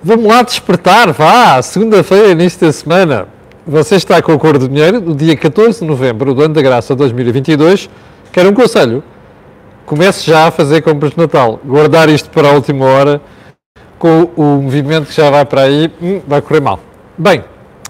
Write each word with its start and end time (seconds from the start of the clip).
Vamos 0.00 0.26
lá 0.26 0.42
despertar, 0.42 1.12
vá, 1.12 1.60
segunda-feira, 1.60 2.28
início 2.28 2.64
da 2.64 2.72
semana. 2.72 3.26
Você 3.66 3.96
está 3.96 4.22
com 4.22 4.30
a 4.30 4.38
cor 4.38 4.56
do 4.56 4.68
dinheiro, 4.68 5.00
no 5.00 5.12
dia 5.12 5.36
14 5.36 5.80
de 5.80 5.84
novembro 5.84 6.32
do 6.32 6.40
ano 6.40 6.54
da 6.54 6.62
graça 6.62 6.94
2022. 6.94 7.90
Quero 8.30 8.50
um 8.50 8.54
conselho. 8.54 9.02
Comece 9.84 10.24
já 10.24 10.46
a 10.46 10.50
fazer 10.52 10.82
compras 10.82 11.10
de 11.10 11.18
Natal. 11.18 11.58
Guardar 11.64 12.08
isto 12.08 12.30
para 12.30 12.48
a 12.48 12.52
última 12.52 12.84
hora, 12.84 13.20
com 13.98 14.30
o 14.36 14.62
movimento 14.62 15.08
que 15.08 15.14
já 15.14 15.30
vai 15.30 15.44
para 15.44 15.62
aí, 15.62 15.92
hum, 16.00 16.20
vai 16.28 16.40
correr 16.40 16.60
mal. 16.60 16.78
Bem, 17.18 17.42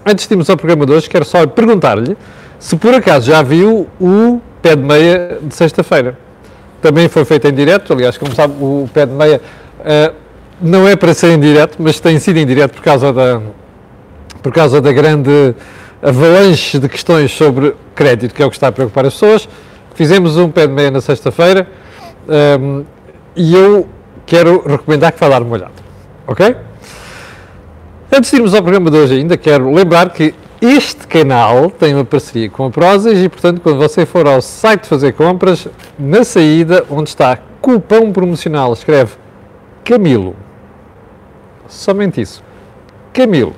antes 0.03 0.27
de 0.27 0.33
irmos 0.33 0.49
ao 0.49 0.57
programa 0.57 0.87
de 0.87 0.93
hoje, 0.93 1.07
quero 1.07 1.23
só 1.23 1.45
perguntar-lhe 1.45 2.17
se 2.57 2.75
por 2.75 2.91
acaso 2.95 3.27
já 3.27 3.43
viu 3.43 3.87
o 4.01 4.41
pé 4.63 4.75
de 4.75 4.81
meia 4.81 5.37
de 5.43 5.53
sexta-feira. 5.53 6.17
Também 6.81 7.07
foi 7.07 7.23
feito 7.23 7.47
em 7.47 7.53
direto, 7.53 7.93
aliás, 7.93 8.17
como 8.17 8.33
sabe, 8.33 8.55
o 8.59 8.89
pé 8.91 9.05
de 9.05 9.13
meia. 9.13 9.39
Uh, 9.79 10.28
não 10.61 10.87
é 10.87 10.95
para 10.95 11.13
ser 11.13 11.31
em 11.31 11.39
direto, 11.39 11.77
mas 11.79 11.99
tem 11.99 12.19
sido 12.19 12.37
em 12.37 12.45
direto 12.45 12.73
por 12.73 12.83
causa 12.83 13.13
da, 13.13 13.41
por 14.41 14.53
causa 14.53 14.81
da 14.81 14.91
grande 14.91 15.55
avalanche 16.01 16.79
de 16.79 16.87
questões 16.89 17.31
sobre 17.31 17.75
crédito, 17.95 18.33
que 18.33 18.41
é 18.41 18.45
o 18.45 18.49
que 18.49 18.55
está 18.55 18.67
a 18.67 18.71
preocupar 18.71 19.05
as 19.05 19.13
pessoas. 19.13 19.47
Fizemos 19.95 20.37
um 20.37 20.49
pé 20.49 20.67
de 20.67 20.73
meia 20.73 20.91
na 20.91 21.01
sexta-feira 21.01 21.67
um, 22.59 22.83
e 23.35 23.55
eu 23.55 23.87
quero 24.25 24.63
recomendar 24.65 25.11
que 25.11 25.19
vá 25.19 25.29
dar 25.29 25.41
uma 25.41 25.53
olhada. 25.53 25.73
Ok? 26.27 26.55
Antes 28.11 28.31
de 28.31 28.37
irmos 28.37 28.53
ao 28.53 28.61
programa 28.61 28.89
de 28.89 28.97
hoje 28.97 29.15
ainda, 29.15 29.37
quero 29.37 29.71
lembrar 29.73 30.09
que 30.09 30.33
este 30.61 31.07
canal 31.07 31.69
tem 31.69 31.93
uma 31.93 32.03
parceria 32.03 32.49
com 32.49 32.65
a 32.65 32.69
Prozis 32.69 33.23
e, 33.23 33.29
portanto, 33.29 33.61
quando 33.61 33.77
você 33.77 34.05
for 34.05 34.27
ao 34.27 34.41
site 34.41 34.87
fazer 34.87 35.13
compras, 35.13 35.67
na 35.97 36.23
saída, 36.23 36.85
onde 36.89 37.09
está 37.09 37.37
cupom 37.61 38.11
promocional, 38.11 38.73
escreve 38.73 39.13
Camilo 39.85 40.35
somente 41.69 42.19
isso. 42.19 42.43
Camilo. 43.13 43.55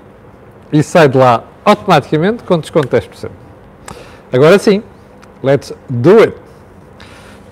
E 0.71 0.83
sai 0.83 1.09
de 1.09 1.17
lá 1.17 1.43
automaticamente 1.65 2.43
com 2.43 2.59
desconto 2.59 2.87
de 2.87 3.07
10%. 3.07 3.29
Agora 4.31 4.57
sim, 4.59 4.83
let's 5.43 5.73
do 5.89 6.19
it. 6.19 6.33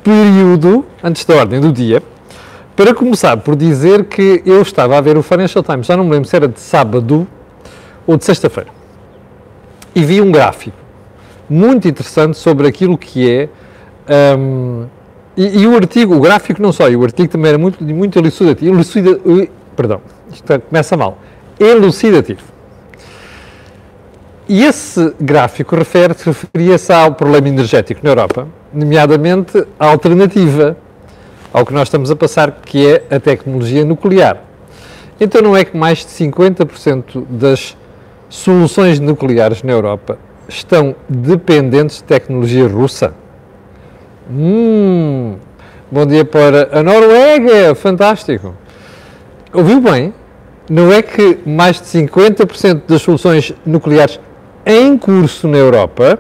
Período 0.04 0.86
antes 1.04 1.26
da 1.26 1.36
ordem 1.36 1.60
do 1.60 1.72
dia. 1.72 2.02
Para 2.76 2.94
começar 2.94 3.36
por 3.38 3.56
dizer 3.56 4.06
que 4.06 4.42
eu 4.46 4.62
estava 4.62 4.98
a 4.98 5.02
ver 5.02 5.18
o 5.18 5.24
Financial 5.24 5.62
Times, 5.62 5.86
já 5.86 5.98
não 5.98 6.06
me 6.06 6.12
lembro 6.12 6.30
se 6.30 6.36
era 6.36 6.48
de 6.48 6.60
sábado 6.62 7.28
ou 8.08 8.16
de 8.16 8.23
sexta-feira, 8.23 8.70
e 9.94 10.04
vi 10.04 10.22
um 10.22 10.32
gráfico 10.32 10.78
muito 11.50 11.88
interessante 11.88 12.38
sobre 12.38 12.68
aquilo 12.68 12.98
que 12.98 13.30
é. 13.30 13.50
Um, 14.38 14.86
e, 15.36 15.60
e, 15.60 15.68
o 15.68 15.76
artigo, 15.76 16.16
o 16.16 16.20
gráfico 16.20 16.62
não 16.62 16.72
só, 16.72 16.90
e 16.90 16.96
o 16.96 17.04
artigo 17.04 17.30
também 17.30 17.50
era 17.50 17.58
muito, 17.58 17.84
muito 17.84 18.18
elucidativo, 18.18 18.76
perdão, 19.80 20.02
isto 20.30 20.52
é, 20.52 20.60
começa 20.60 20.98
mal, 20.98 21.18
elucidativo. 21.58 22.44
E 24.46 24.66
esse 24.66 25.14
gráfico 25.22 25.74
refere-se 25.74 26.26
referia-se 26.26 26.92
ao 26.92 27.14
problema 27.14 27.48
energético 27.48 28.02
na 28.04 28.10
Europa, 28.10 28.46
nomeadamente 28.74 29.66
a 29.80 29.86
alternativa 29.86 30.76
ao 31.54 31.66
que 31.66 31.74
nós 31.74 31.88
estamos 31.88 32.12
a 32.12 32.16
passar, 32.16 32.60
que 32.66 32.86
é 32.86 33.16
a 33.16 33.22
tecnologia 33.22 33.86
nuclear. 33.86 34.44
Então 35.18 35.42
não 35.42 35.56
é 35.56 35.64
que 35.64 35.78
mais 35.78 36.00
de 36.00 36.08
50% 36.08 37.26
das 37.30 37.78
soluções 38.28 39.00
nucleares 39.00 39.64
na 39.64 39.72
Europa 39.72 40.18
estão 40.50 40.94
dependentes 41.08 42.00
de 42.00 42.04
tecnologia 42.04 42.68
russa? 42.68 43.14
Hum, 44.30 45.38
bom 45.90 46.06
dia 46.06 46.26
para 46.26 46.68
a 46.78 46.84
Noruega, 46.84 47.74
fantástico. 47.76 48.54
Ouviu 49.52 49.81
bem? 49.81 50.14
Não 50.69 50.94
é 50.94 51.02
que 51.02 51.39
mais 51.44 51.78
de 51.78 51.88
50% 51.88 52.83
das 52.88 53.02
soluções 53.02 53.52
nucleares 53.66 54.19
em 54.64 54.95
curso 54.95 55.47
na 55.47 55.58
Europa 55.58 56.19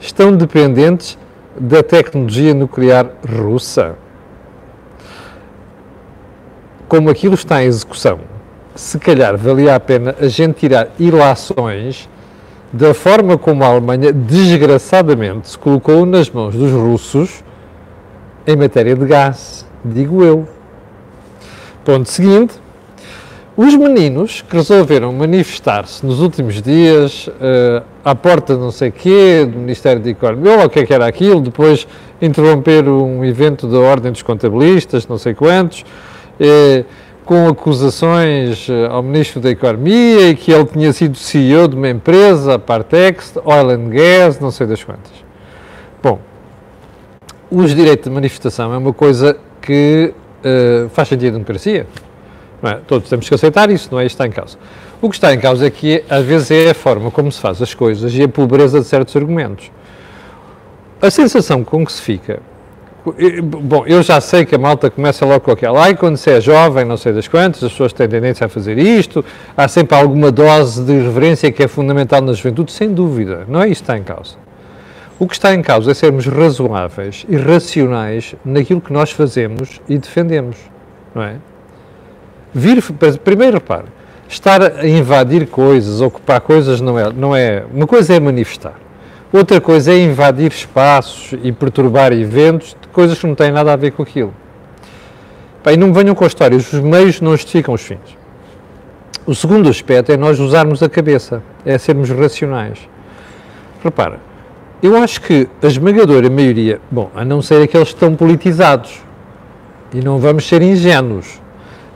estão 0.00 0.34
dependentes 0.34 1.18
da 1.60 1.82
tecnologia 1.82 2.54
nuclear 2.54 3.10
russa. 3.28 3.96
Como 6.88 7.10
aquilo 7.10 7.34
está 7.34 7.62
em 7.62 7.66
execução, 7.66 8.20
se 8.74 8.98
calhar 8.98 9.36
valia 9.36 9.74
a 9.74 9.80
pena 9.80 10.14
a 10.18 10.26
gente 10.26 10.60
tirar 10.60 10.88
ilações 10.98 12.08
da 12.72 12.94
forma 12.94 13.36
como 13.36 13.64
a 13.64 13.66
Alemanha 13.66 14.14
desgraçadamente 14.14 15.50
se 15.50 15.58
colocou 15.58 16.06
nas 16.06 16.30
mãos 16.30 16.54
dos 16.54 16.72
russos 16.72 17.44
em 18.46 18.56
matéria 18.56 18.94
de 18.94 19.04
gás, 19.04 19.66
digo 19.84 20.22
eu. 20.24 20.55
Ponto 21.86 22.10
seguinte, 22.10 22.54
os 23.56 23.76
meninos 23.76 24.42
que 24.42 24.56
resolveram 24.56 25.12
manifestar-se 25.12 26.04
nos 26.04 26.20
últimos 26.20 26.60
dias 26.60 27.28
uh, 27.28 27.80
à 28.04 28.12
porta 28.12 28.56
não 28.56 28.72
sei 28.72 28.90
quê, 28.90 29.48
do 29.48 29.56
Ministério 29.56 30.02
da 30.02 30.10
Economia, 30.10 30.58
ou 30.58 30.64
o 30.64 30.68
que 30.68 30.80
é 30.80 30.84
que 30.84 30.92
era 30.92 31.06
aquilo, 31.06 31.40
depois 31.40 31.86
interromper 32.20 32.88
um 32.88 33.24
evento 33.24 33.68
da 33.68 33.78
Ordem 33.78 34.10
dos 34.10 34.20
Contabilistas, 34.20 35.06
não 35.06 35.16
sei 35.16 35.32
quantos, 35.32 35.82
uh, 36.40 36.84
com 37.24 37.46
acusações 37.46 38.68
uh, 38.68 38.90
ao 38.90 39.00
Ministro 39.00 39.40
da 39.40 39.50
Economia 39.50 40.30
e 40.30 40.34
que 40.34 40.50
ele 40.50 40.64
tinha 40.64 40.92
sido 40.92 41.16
CEO 41.16 41.68
de 41.68 41.76
uma 41.76 41.88
empresa, 41.88 42.54
a 42.54 42.58
Partex, 42.58 43.34
Oil 43.44 43.70
and 43.70 43.90
Gas, 43.90 44.40
não 44.40 44.50
sei 44.50 44.66
das 44.66 44.82
quantas. 44.82 45.12
Bom, 46.02 46.18
os 47.48 47.72
direitos 47.72 48.06
de 48.06 48.10
manifestação 48.10 48.74
é 48.74 48.76
uma 48.76 48.92
coisa 48.92 49.36
que 49.62 50.12
uh, 50.44 50.88
faz 50.90 51.08
sentido 51.08 51.32
na 51.32 51.38
democracia. 51.38 51.86
É? 52.62 52.74
Todos 52.86 53.08
temos 53.08 53.28
que 53.28 53.34
aceitar 53.34 53.70
isso, 53.70 53.88
não 53.92 54.00
é? 54.00 54.06
Isto 54.06 54.14
está 54.14 54.26
em 54.26 54.30
causa. 54.30 54.58
O 55.00 55.10
que 55.10 55.16
está 55.16 55.32
em 55.34 55.38
causa 55.38 55.66
é 55.66 55.70
que, 55.70 56.02
às 56.08 56.24
vezes, 56.24 56.50
é 56.50 56.70
a 56.70 56.74
forma 56.74 57.10
como 57.10 57.30
se 57.30 57.40
faz 57.40 57.60
as 57.60 57.74
coisas 57.74 58.14
e 58.14 58.22
a 58.22 58.28
pobreza 58.28 58.80
de 58.80 58.86
certos 58.86 59.14
argumentos. 59.14 59.70
A 61.00 61.10
sensação 61.10 61.62
com 61.62 61.84
que 61.84 61.92
se 61.92 62.00
fica. 62.00 62.40
Bom, 63.44 63.84
eu 63.86 64.02
já 64.02 64.20
sei 64.20 64.44
que 64.44 64.54
a 64.54 64.58
malta 64.58 64.90
começa 64.90 65.24
logo 65.24 65.40
com 65.40 65.50
aquela. 65.52 65.80
Ai, 65.84 65.94
quando 65.94 66.16
se 66.16 66.30
é 66.30 66.40
jovem, 66.40 66.84
não 66.84 66.96
sei 66.96 67.12
das 67.12 67.28
quantas, 67.28 67.62
as 67.62 67.70
pessoas 67.70 67.92
têm 67.92 68.08
tendência 68.08 68.46
a 68.46 68.48
fazer 68.48 68.78
isto. 68.78 69.24
Há 69.56 69.68
sempre 69.68 69.96
alguma 69.96 70.32
dose 70.32 70.82
de 70.82 70.92
reverência 70.92 71.52
que 71.52 71.62
é 71.62 71.68
fundamental 71.68 72.20
na 72.22 72.32
juventude, 72.32 72.72
sem 72.72 72.92
dúvida. 72.92 73.44
Não 73.46 73.62
é 73.62 73.68
isso 73.68 73.82
que 73.82 73.90
está 73.90 73.96
em 73.96 74.02
causa. 74.02 74.45
O 75.18 75.26
que 75.26 75.32
está 75.32 75.54
em 75.54 75.62
causa 75.62 75.92
é 75.92 75.94
sermos 75.94 76.26
razoáveis 76.26 77.24
e 77.26 77.36
racionais 77.36 78.34
naquilo 78.44 78.82
que 78.82 78.92
nós 78.92 79.10
fazemos 79.10 79.80
e 79.88 79.96
defendemos, 79.96 80.58
não 81.14 81.22
é? 81.22 81.36
Vir, 82.52 82.82
primeiro 83.24 83.54
repare, 83.54 83.86
estar 84.28 84.62
a 84.62 84.86
invadir 84.86 85.46
coisas, 85.46 86.02
ocupar 86.02 86.42
coisas 86.42 86.82
não 86.82 86.98
é, 86.98 87.10
não 87.14 87.34
é, 87.34 87.64
uma 87.72 87.86
coisa 87.86 88.14
é 88.14 88.20
manifestar, 88.20 88.74
outra 89.32 89.58
coisa 89.58 89.90
é 89.90 89.98
invadir 89.98 90.52
espaços 90.52 91.32
e 91.42 91.50
perturbar 91.50 92.12
eventos 92.12 92.76
de 92.78 92.88
coisas 92.88 93.18
que 93.18 93.26
não 93.26 93.34
têm 93.34 93.50
nada 93.50 93.72
a 93.72 93.76
ver 93.76 93.92
com 93.92 94.02
aquilo. 94.02 94.34
e 95.64 95.76
não 95.78 95.86
me 95.88 95.94
venham 95.94 96.14
com 96.14 96.26
histórias, 96.26 96.70
os 96.70 96.80
meios 96.80 97.22
não 97.22 97.32
justificam 97.32 97.72
os 97.72 97.80
fins. 97.80 98.18
O 99.24 99.34
segundo 99.34 99.70
aspecto 99.70 100.12
é 100.12 100.16
nós 100.18 100.38
usarmos 100.38 100.82
a 100.82 100.90
cabeça, 100.90 101.42
é 101.64 101.78
sermos 101.78 102.10
racionais. 102.10 102.78
Repara, 103.82 104.25
eu 104.82 104.96
acho 104.96 105.20
que 105.22 105.48
a 105.62 105.66
esmagadora 105.66 106.28
maioria, 106.28 106.80
bom, 106.90 107.10
a 107.14 107.24
não 107.24 107.40
ser 107.40 107.62
aqueles 107.62 107.88
que 107.88 107.94
estão 107.94 108.14
politizados, 108.14 109.00
e 109.92 110.00
não 110.00 110.18
vamos 110.18 110.46
ser 110.46 110.60
ingênuos, 110.62 111.40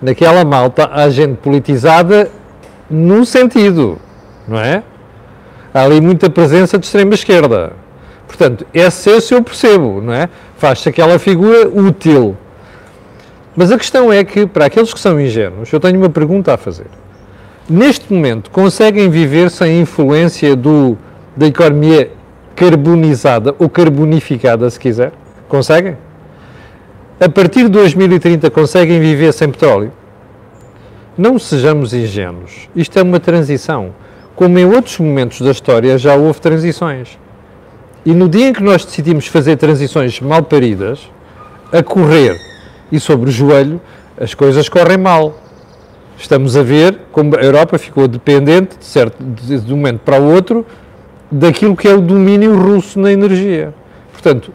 naquela 0.00 0.44
malta 0.44 0.88
há 0.92 1.08
gente 1.10 1.36
politizada 1.36 2.30
num 2.88 3.24
sentido, 3.24 3.98
não 4.48 4.58
é? 4.58 4.82
Há 5.72 5.82
ali 5.82 6.00
muita 6.00 6.30
presença 6.30 6.78
de 6.78 6.86
extrema-esquerda. 6.86 7.72
Portanto, 8.26 8.66
esse, 8.72 9.10
esse 9.10 9.34
eu 9.34 9.42
percebo, 9.42 10.00
não 10.00 10.12
é? 10.12 10.28
Faz-se 10.56 10.88
aquela 10.88 11.18
figura 11.18 11.68
útil. 11.68 12.36
Mas 13.54 13.70
a 13.70 13.78
questão 13.78 14.12
é 14.12 14.24
que, 14.24 14.46
para 14.46 14.66
aqueles 14.66 14.94
que 14.94 15.00
são 15.00 15.20
ingênuos, 15.20 15.72
eu 15.72 15.78
tenho 15.78 15.98
uma 15.98 16.08
pergunta 16.08 16.54
a 16.54 16.56
fazer. 16.56 16.86
Neste 17.68 18.12
momento, 18.12 18.50
conseguem 18.50 19.10
viver 19.10 19.50
sem 19.50 19.78
a 19.78 19.80
influência 19.82 20.56
do, 20.56 20.96
da 21.36 21.46
economia 21.46 22.10
carbonizada 22.54 23.54
ou 23.58 23.68
carbonificada, 23.68 24.68
se 24.68 24.78
quiser? 24.78 25.12
Conseguem? 25.48 25.96
A 27.18 27.28
partir 27.28 27.64
de 27.64 27.70
2030 27.70 28.50
conseguem 28.50 29.00
viver 29.00 29.32
sem 29.32 29.50
petróleo? 29.50 29.92
Não 31.18 31.38
sejamos 31.38 31.92
ingênuos. 31.92 32.68
Isto 32.74 32.98
é 32.98 33.02
uma 33.02 33.20
transição. 33.20 33.94
Como 34.34 34.58
em 34.58 34.64
outros 34.64 34.98
momentos 34.98 35.40
da 35.40 35.50
história 35.50 35.98
já 35.98 36.14
houve 36.14 36.40
transições. 36.40 37.18
E 38.06 38.14
no 38.14 38.28
dia 38.28 38.48
em 38.48 38.52
que 38.52 38.62
nós 38.62 38.84
decidimos 38.84 39.26
fazer 39.26 39.56
transições 39.56 40.18
mal 40.20 40.42
paridas, 40.42 41.10
a 41.70 41.82
correr 41.82 42.40
e 42.90 42.98
sobre 42.98 43.28
o 43.28 43.32
joelho, 43.32 43.80
as 44.18 44.32
coisas 44.32 44.68
correm 44.68 44.96
mal. 44.96 45.38
Estamos 46.16 46.56
a 46.56 46.62
ver 46.62 46.98
como 47.12 47.36
a 47.36 47.40
Europa 47.40 47.78
ficou 47.78 48.08
dependente, 48.08 48.78
de, 48.78 48.84
certo, 48.84 49.22
de 49.22 49.72
um 49.72 49.76
momento 49.76 50.00
para 50.00 50.20
o 50.20 50.32
outro, 50.32 50.64
daquilo 51.30 51.76
que 51.76 51.86
é 51.86 51.94
o 51.94 52.00
domínio 52.00 52.56
russo 52.56 52.98
na 52.98 53.12
energia. 53.12 53.72
Portanto, 54.12 54.52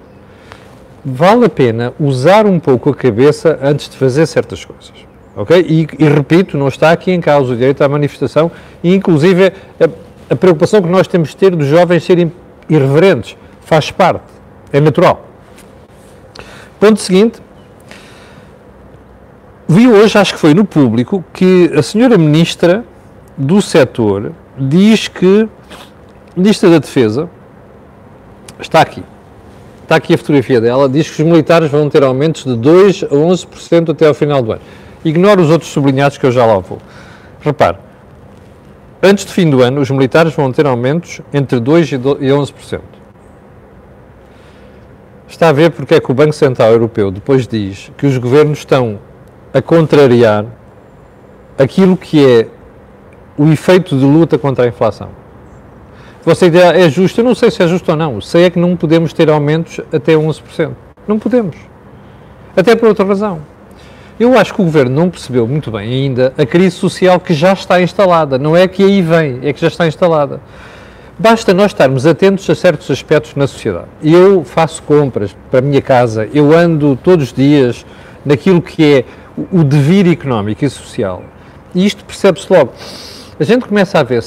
vale 1.04 1.46
a 1.46 1.50
pena 1.50 1.94
usar 2.00 2.46
um 2.46 2.60
pouco 2.60 2.90
a 2.90 2.96
cabeça 2.96 3.58
antes 3.62 3.90
de 3.90 3.98
fazer 3.98 4.26
certas 4.26 4.66
coisas. 4.66 4.94
ok? 5.36 5.66
E, 5.68 5.88
e, 6.00 6.10
repito, 6.10 6.58
não 6.58 6.68
está 6.68 6.92
aqui 6.92 7.12
em 7.12 7.22
causa 7.22 7.54
o 7.54 7.56
direito 7.56 7.84
à 7.84 7.90
manifestação 7.90 8.52
e, 8.84 8.94
inclusive, 8.94 9.54
a, 9.80 10.34
a 10.34 10.36
preocupação 10.36 10.82
que 10.82 10.90
nós 10.90 11.08
temos 11.08 11.30
de 11.30 11.38
ter 11.38 11.56
dos 11.56 11.68
jovens 11.68 12.04
serem 12.04 12.32
irreverentes 12.68 13.38
faz 13.62 13.92
parte, 13.92 14.24
é 14.72 14.80
natural. 14.80 15.26
Ponto 16.80 17.00
seguinte, 17.00 17.40
vi 19.68 19.88
hoje, 19.88 20.18
acho 20.18 20.34
que 20.34 20.40
foi 20.40 20.54
no 20.54 20.66
público, 20.66 21.24
que 21.34 21.72
a 21.76 21.82
senhora 21.82 22.18
ministra 22.18 22.84
do 23.38 23.62
setor 23.62 24.32
diz 24.58 25.08
que, 25.08 25.48
ministra 26.36 26.70
da 26.70 26.80
Defesa, 26.80 27.30
está 28.60 28.82
aqui, 28.82 29.04
está 29.84 29.96
aqui 29.96 30.14
a 30.14 30.18
fotografia 30.18 30.60
dela, 30.60 30.90
diz 30.90 31.10
que 31.10 31.22
os 31.22 31.28
militares 31.28 31.72
vão 31.72 31.90
ter 31.90 32.04
aumentos 32.04 32.44
de 32.44 32.56
2 32.56 33.04
a 33.04 33.08
11% 33.08 33.92
até 33.92 34.08
ao 34.08 34.14
final 34.14 34.42
do 34.42 34.52
ano. 34.52 34.62
Ignoro 35.04 35.42
os 35.42 35.50
outros 35.50 35.72
sublinhados 35.72 36.18
que 36.18 36.26
eu 36.26 36.32
já 36.32 36.46
lá 36.46 36.58
vou. 36.58 36.80
Repare, 37.42 37.78
antes 39.02 39.24
do 39.24 39.32
fim 39.32 39.50
do 39.50 39.62
ano, 39.62 39.80
os 39.80 39.90
militares 39.90 40.34
vão 40.34 40.52
ter 40.52 40.66
aumentos 40.66 41.22
entre 41.34 41.60
2 41.60 41.92
e 41.92 41.98
11%. 41.98 42.82
Está 45.28 45.50
a 45.50 45.52
ver 45.54 45.72
porque 45.72 45.96
é 45.96 46.00
que 46.00 46.12
o 46.12 46.14
Banco 46.14 46.34
Central 46.34 46.72
Europeu 46.72 47.12
depois 47.12 47.48
diz 47.48 47.92
que 47.98 48.06
os 48.06 48.18
governos 48.18 48.60
estão 48.60 49.00
a 49.54 49.62
contrariar 49.62 50.46
aquilo 51.58 51.96
que 51.96 52.26
é 52.26 52.48
o 53.38 53.50
efeito 53.50 53.98
de 53.98 54.06
luta 54.06 54.38
contra 54.38 54.66
a 54.66 54.68
inflação. 54.68 55.10
Você 56.26 56.50
diz, 56.50 56.60
é 56.60 56.90
justo? 56.90 57.22
Eu 57.22 57.24
não 57.24 57.36
sei 57.36 57.52
se 57.52 57.62
é 57.62 57.68
justo 57.68 57.92
ou 57.92 57.96
não. 57.96 58.20
Sei 58.20 58.46
é 58.46 58.50
que 58.50 58.58
não 58.58 58.76
podemos 58.76 59.14
ter 59.14 59.30
aumentos 59.30 59.80
até 59.94 60.14
11%. 60.14 60.72
Não 61.08 61.20
podemos. 61.20 61.56
Até 62.58 62.76
por 62.76 62.90
outra 62.90 63.06
razão. 63.06 63.42
Eu 64.20 64.36
acho 64.36 64.52
que 64.54 64.60
o 64.60 64.66
Governo 64.66 64.96
não 64.96 65.10
percebeu 65.10 65.48
muito 65.48 65.70
bem 65.70 65.88
ainda 65.88 66.34
a 66.36 66.44
crise 66.44 66.78
social 66.78 67.20
que 67.20 67.32
já 67.32 67.54
está 67.54 67.80
instalada. 67.80 68.40
Não 68.40 68.58
é 68.58 68.68
que 68.68 68.82
aí 68.82 69.04
vem, 69.04 69.40
é 69.44 69.54
que 69.54 69.62
já 69.62 69.68
está 69.68 69.86
instalada. 69.86 70.42
Basta 71.20 71.54
nós 71.54 71.68
estarmos 71.68 72.08
atentos 72.08 72.50
a 72.50 72.56
certos 72.56 72.90
aspectos 72.90 73.36
na 73.36 73.46
sociedade. 73.46 73.88
Eu 74.02 74.44
faço 74.44 74.82
compras 74.82 75.36
para 75.52 75.60
a 75.60 75.62
minha 75.62 75.82
casa, 75.82 76.28
eu 76.34 76.58
ando 76.58 76.98
todos 77.04 77.28
os 77.28 77.34
dias 77.34 77.86
naquilo 78.26 78.62
que 78.62 78.84
é 78.84 79.06
o 79.52 79.64
devir 79.64 80.08
económico 80.12 80.66
e 80.66 80.70
social. 80.70 81.24
E 81.74 81.86
isto 81.86 82.04
percebe-se 82.04 82.52
logo. 82.52 82.74
A 83.38 83.44
gente 83.44 83.68
começa 83.68 84.00
a 84.00 84.04
ver 84.04 84.20
eh, 84.20 84.22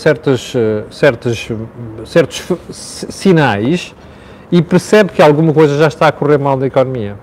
certas, 0.91 1.49
certos 2.05 2.47
sinais 3.09 3.95
e 4.53 4.61
percebe 4.61 5.13
que 5.13 5.23
alguma 5.23 5.51
coisa 5.51 5.79
já 5.79 5.89
está 5.89 6.09
a 6.09 6.13
correr 6.13 6.37
mal 6.37 6.59
na 6.59 6.67
economia. 6.67 7.17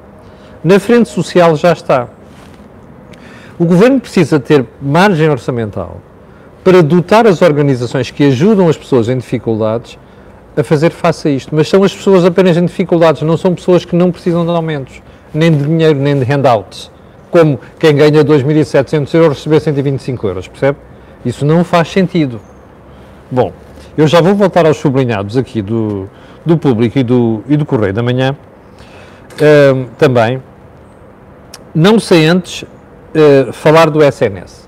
Na 0.63 0.79
frente 0.79 1.09
social 1.09 1.55
já 1.55 1.73
está. 1.73 2.07
O 3.59 3.65
governo 3.65 3.99
precisa 3.99 4.39
ter 4.39 4.65
margem 4.81 5.29
orçamental 5.29 6.01
para 6.63 6.81
dotar 6.81 7.27
as 7.27 7.43
organizações 7.43 8.09
que 8.09 8.23
ajudam 8.23 8.67
as 8.67 8.75
pessoas 8.75 9.07
em 9.07 9.19
dificuldades 9.19 9.99
a 10.57 10.63
fazer 10.63 10.89
face 10.89 11.27
a 11.27 11.31
isto. 11.31 11.53
Mas 11.53 11.69
são 11.69 11.83
as 11.83 11.95
pessoas 11.95 12.25
apenas 12.25 12.57
em 12.57 12.65
dificuldades, 12.65 13.21
não 13.21 13.37
são 13.37 13.53
pessoas 13.53 13.85
que 13.85 13.95
não 13.95 14.11
precisam 14.11 14.43
de 14.43 14.49
aumentos, 14.49 15.03
nem 15.31 15.51
de 15.51 15.63
dinheiro, 15.63 15.99
nem 15.99 16.17
de 16.17 16.25
handouts. 16.25 16.89
Como 17.29 17.59
quem 17.77 17.95
ganha 17.95 18.25
2.700 18.25 19.13
euros 19.13 19.37
receber 19.37 19.59
125 19.59 20.27
euros, 20.27 20.47
percebe? 20.47 20.79
Isso 21.25 21.43
não 21.45 21.63
faz 21.63 21.89
sentido. 21.89 22.39
Bom, 23.31 23.51
eu 23.97 24.07
já 24.07 24.21
vou 24.21 24.35
voltar 24.35 24.65
aos 24.65 24.77
sublinhados 24.77 25.35
aqui 25.35 25.61
do, 25.61 26.07
do 26.45 26.57
público 26.57 26.99
e 26.99 27.03
do, 27.03 27.43
e 27.47 27.57
do 27.57 27.65
Correio 27.65 27.93
da 27.93 28.03
Manhã. 28.03 28.35
Uh, 29.33 29.87
também, 29.97 30.41
não 31.73 31.99
sei 31.99 32.25
antes 32.25 32.61
uh, 32.61 33.51
falar 33.51 33.89
do 33.89 34.03
SNS. 34.03 34.65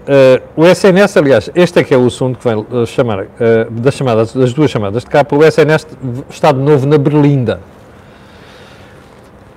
Uh, 0.00 0.62
o 0.62 0.66
SNS, 0.66 1.16
aliás, 1.18 1.50
este 1.54 1.78
é 1.78 1.84
que 1.84 1.94
é 1.94 1.96
o 1.96 2.06
assunto 2.06 2.38
que 2.38 2.48
vem 2.48 2.56
uh, 2.56 2.86
chamar, 2.86 3.26
das, 3.70 3.94
chamadas, 3.94 4.32
das 4.32 4.52
duas 4.52 4.70
chamadas 4.70 5.04
de 5.04 5.10
capa. 5.10 5.36
O 5.36 5.44
SNS 5.44 5.86
está 6.30 6.50
de 6.50 6.58
novo 6.58 6.86
na 6.86 6.98
Berlinda. 6.98 7.60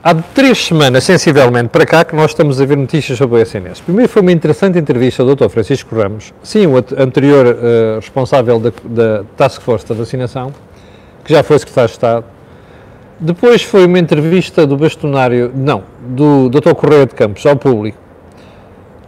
Há 0.05 0.13
três 0.13 0.65
semanas, 0.65 1.05
sensivelmente, 1.05 1.69
para 1.69 1.85
cá, 1.85 2.03
que 2.03 2.13
nós 2.13 2.31
estamos 2.31 2.59
a 2.59 2.65
ver 2.65 2.75
notícias 2.75 3.17
sobre 3.17 3.39
o 3.39 3.41
SNS. 3.41 3.79
Primeiro 3.79 4.11
foi 4.11 4.21
uma 4.21 4.33
interessante 4.33 4.77
entrevista 4.77 5.23
do 5.23 5.33
Dr. 5.33 5.47
Francisco 5.47 5.95
Ramos, 5.95 6.33
sim, 6.43 6.67
o 6.67 6.75
anterior 6.75 7.57
responsável 7.95 8.59
da, 8.59 8.73
da 8.83 9.23
Task 9.37 9.61
Force 9.61 9.87
da 9.87 9.95
Vacinação, 9.95 10.51
que 11.23 11.31
já 11.31 11.41
foi 11.41 11.57
secretário 11.57 11.87
de 11.87 11.93
Estado. 11.93 12.25
Depois 13.17 13.61
foi 13.61 13.85
uma 13.85 13.97
entrevista 13.97 14.67
do 14.67 14.75
bastonário, 14.75 15.53
não, 15.55 15.83
do 16.05 16.49
Dr. 16.49 16.73
Correia 16.73 17.05
de 17.05 17.15
Campos 17.15 17.45
ao 17.45 17.55
público, 17.55 17.97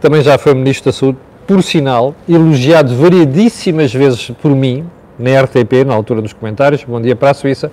também 0.00 0.22
já 0.22 0.38
foi 0.38 0.54
Ministro 0.54 0.90
da 0.90 0.96
Saúde, 0.96 1.18
por 1.46 1.62
sinal, 1.62 2.14
elogiado 2.26 2.96
variedíssimas 2.96 3.92
vezes 3.92 4.30
por 4.40 4.52
mim, 4.52 4.86
na 5.18 5.42
RTP, 5.42 5.84
na 5.86 5.92
altura 5.92 6.22
dos 6.22 6.32
comentários, 6.32 6.84
bom 6.84 7.02
dia 7.02 7.14
para 7.14 7.32
a 7.32 7.34
Suíça. 7.34 7.70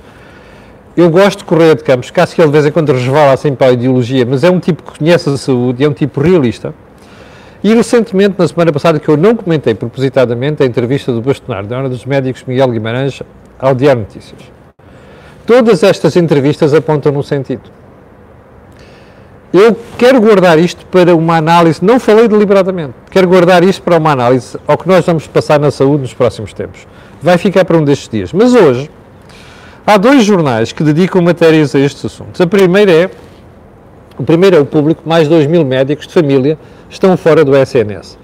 Eu 0.95 1.09
gosto 1.09 1.39
de 1.39 1.45
Correia 1.45 1.73
de 1.73 1.83
Campos, 1.83 2.11
caso 2.11 2.35
que 2.35 2.41
ele 2.41 2.49
de 2.49 2.53
vez 2.53 2.65
em 2.67 2.71
quando 2.71 2.91
resvala 2.91 3.33
assim 3.33 3.55
para 3.55 3.67
a 3.67 3.71
ideologia, 3.71 4.25
mas 4.27 4.43
é 4.43 4.51
um 4.51 4.59
tipo 4.59 4.83
que 4.83 4.99
conhece 4.99 5.27
a 5.27 5.35
saúde, 5.37 5.83
é 5.83 5.89
um 5.89 5.93
tipo 5.93 6.21
realista. 6.21 6.71
E 7.63 7.73
recentemente, 7.73 8.35
na 8.37 8.47
semana 8.47 8.71
passada, 8.71 8.99
que 8.99 9.09
eu 9.09 9.17
não 9.17 9.35
comentei 9.35 9.73
propositadamente, 9.73 10.61
a 10.61 10.65
entrevista 10.67 11.11
do 11.11 11.19
bastonário 11.19 11.67
da 11.67 11.79
Hora 11.79 11.89
dos 11.89 12.05
Médicos, 12.05 12.43
Miguel 12.45 12.69
Guimarães, 12.69 13.23
ao 13.57 13.73
Diário 13.73 14.01
Notícias. 14.01 14.39
Todas 15.47 15.81
estas 15.81 16.15
entrevistas 16.15 16.75
apontam 16.75 17.11
no 17.11 17.23
sentido. 17.23 17.71
Eu 19.51 19.75
quero 19.97 20.21
guardar 20.21 20.59
isto 20.59 20.85
para 20.87 21.15
uma 21.15 21.37
análise, 21.37 21.83
não 21.83 21.99
falei 21.99 22.27
deliberadamente, 22.27 22.93
quero 23.09 23.27
guardar 23.27 23.63
isto 23.63 23.81
para 23.81 23.97
uma 23.97 24.11
análise 24.11 24.57
ao 24.67 24.77
que 24.77 24.87
nós 24.87 25.05
vamos 25.05 25.25
passar 25.25 25.59
na 25.59 25.71
saúde 25.71 26.03
nos 26.03 26.13
próximos 26.13 26.53
tempos. 26.53 26.87
Vai 27.21 27.37
ficar 27.37 27.65
para 27.65 27.77
um 27.77 27.83
destes 27.83 28.09
dias. 28.09 28.33
Mas 28.33 28.53
hoje, 28.53 28.89
há 29.85 29.97
dois 29.97 30.23
jornais 30.23 30.71
que 30.71 30.83
dedicam 30.83 31.21
matérias 31.21 31.75
a 31.75 31.79
estes 31.79 32.05
assuntos. 32.05 32.39
A 32.39 32.47
primeira 32.47 32.91
é, 32.91 33.09
o 34.17 34.23
primeiro 34.23 34.55
é 34.55 34.59
o 34.59 34.65
público, 34.65 35.03
mais 35.05 35.27
2 35.27 35.47
mil 35.47 35.65
médicos 35.65 36.07
de 36.07 36.13
família 36.13 36.57
estão 36.89 37.15
fora 37.17 37.43
do 37.43 37.55
SNS. 37.55 38.17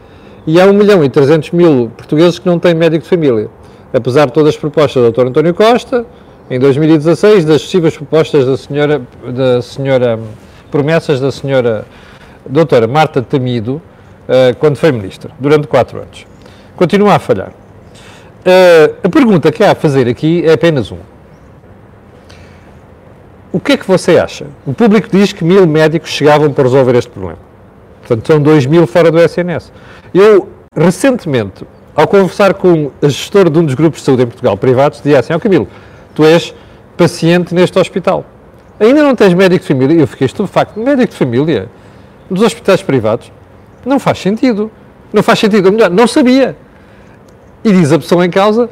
E 0.45 0.59
há 0.59 0.65
1 0.65 0.73
milhão 0.73 1.03
e 1.03 1.09
300 1.09 1.51
mil 1.51 1.91
portugueses 1.95 2.39
que 2.39 2.47
não 2.47 2.59
têm 2.59 2.73
médico 2.73 3.03
de 3.03 3.09
família. 3.09 3.50
Apesar 3.94 4.27
de 4.27 4.33
todas 4.33 4.50
as 4.50 4.57
propostas 4.57 5.03
do 5.03 5.11
Dr. 5.11 5.27
António 5.27 5.53
Costa, 5.53 6.06
em 6.50 6.59
2016, 6.59 7.45
das 7.45 7.61
sucessivas 7.61 7.95
propostas 7.95 8.45
da 8.45 8.57
senhora, 8.57 9.01
da 9.27 9.61
senhora 9.61 10.19
promessas 10.71 11.19
da 11.19 11.31
senhora 11.31 11.85
doutora 12.45 12.88
Marta 12.88 13.21
Temido, 13.21 13.75
uh, 13.75 14.56
quando 14.59 14.75
foi 14.75 14.91
ministra, 14.91 15.31
durante 15.39 15.67
quatro 15.67 16.00
anos. 16.00 16.25
Continua 16.75 17.15
a 17.15 17.19
falhar. 17.19 17.50
Uh, 17.50 18.95
a 19.04 19.09
pergunta 19.09 19.51
que 19.51 19.63
há 19.63 19.71
a 19.71 19.75
fazer 19.75 20.07
aqui 20.07 20.44
é 20.45 20.54
apenas 20.54 20.92
uma. 20.92 21.19
O 23.51 23.59
que 23.59 23.73
é 23.73 23.77
que 23.77 23.87
você 23.87 24.18
acha? 24.19 24.45
O 24.65 24.73
público 24.73 25.07
diz 25.11 25.33
que 25.33 25.44
mil 25.44 25.65
médicos 25.65 26.11
chegavam 26.11 26.53
para 26.53 26.65
resolver 26.65 26.95
este 26.95 27.09
problema. 27.09 27.39
Portanto, 27.99 28.27
são 28.27 28.41
dois 28.41 28.65
mil 28.65 28.85
fora 28.85 29.11
do 29.11 29.19
SNS. 29.19 29.71
Eu, 30.13 30.49
recentemente, 30.75 31.65
ao 31.95 32.07
conversar 32.07 32.53
com 32.53 32.91
a 33.01 33.07
gestora 33.07 33.49
de 33.49 33.57
um 33.57 33.65
dos 33.65 33.73
grupos 33.73 34.01
de 34.01 34.06
saúde 34.06 34.23
em 34.23 34.27
Portugal 34.27 34.56
privados, 34.56 34.99
dizia 34.99 35.19
assim, 35.19 35.33
ó 35.33 35.37
oh, 35.37 35.39
Camilo, 35.39 35.68
tu 36.13 36.23
és 36.23 36.53
paciente 36.95 37.56
neste 37.56 37.77
hospital. 37.79 38.23
Ainda 38.79 39.01
não 39.01 39.15
tens 39.15 39.33
médico 39.33 39.61
de 39.61 39.68
família? 39.68 39.99
Eu 39.99 40.07
fiquei 40.07 40.25
estupefacto. 40.25 40.79
Médico 40.79 41.11
de 41.11 41.18
família? 41.18 41.69
Nos 42.29 42.41
hospitais 42.41 42.83
privados? 42.83 43.31
Não 43.85 43.99
faz 43.99 44.19
sentido. 44.19 44.71
Não 45.11 45.23
faz 45.23 45.39
sentido. 45.39 45.71
Melhor, 45.71 45.89
não 45.89 46.07
sabia. 46.07 46.56
E 47.63 47.71
diz 47.71 47.91
a 47.91 47.99
pessoa 47.99 48.25
em 48.25 48.29
causa: 48.29 48.69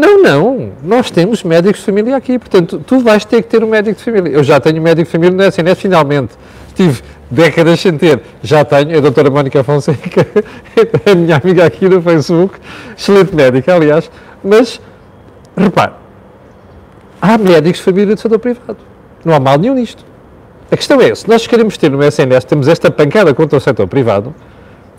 não, 0.00 0.22
não, 0.22 0.72
nós 0.82 1.10
temos 1.10 1.42
médicos 1.42 1.80
de 1.80 1.86
família 1.86 2.16
aqui, 2.16 2.38
portanto, 2.38 2.82
tu 2.86 3.00
vais 3.00 3.22
ter 3.24 3.42
que 3.42 3.48
ter 3.48 3.62
um 3.62 3.68
médico 3.68 3.98
de 3.98 4.04
família. 4.04 4.30
Eu 4.30 4.42
já 4.42 4.58
tenho 4.58 4.80
médico 4.80 5.04
de 5.04 5.12
família 5.12 5.36
no 5.36 5.42
SNS, 5.42 5.78
finalmente. 5.78 6.32
Estive 6.68 7.02
décadas 7.30 7.80
sem 7.80 7.98
ter. 7.98 8.22
Já 8.42 8.64
tenho, 8.64 8.96
a 8.96 9.00
doutora 9.00 9.30
Mónica 9.30 9.62
Fonseca, 9.62 10.26
a 11.04 11.14
minha 11.14 11.36
amiga 11.36 11.66
aqui 11.66 11.86
no 11.86 12.00
Facebook, 12.00 12.58
excelente 12.96 13.34
médica, 13.34 13.74
aliás, 13.74 14.10
mas, 14.42 14.80
repare, 15.54 15.92
há 17.20 17.36
médicos 17.36 17.78
de 17.78 17.84
família 17.84 18.14
do 18.14 18.20
setor 18.20 18.38
privado. 18.38 18.78
Não 19.22 19.34
há 19.34 19.40
mal 19.40 19.58
nenhum 19.58 19.74
nisto. 19.74 20.02
A 20.70 20.76
questão 20.76 20.98
é, 21.00 21.14
se 21.14 21.28
nós 21.28 21.46
queremos 21.46 21.76
ter 21.76 21.90
no 21.90 22.02
SNS, 22.02 22.44
temos 22.46 22.68
esta 22.68 22.90
pancada 22.90 23.34
contra 23.34 23.58
o 23.58 23.60
setor 23.60 23.86
privado, 23.86 24.34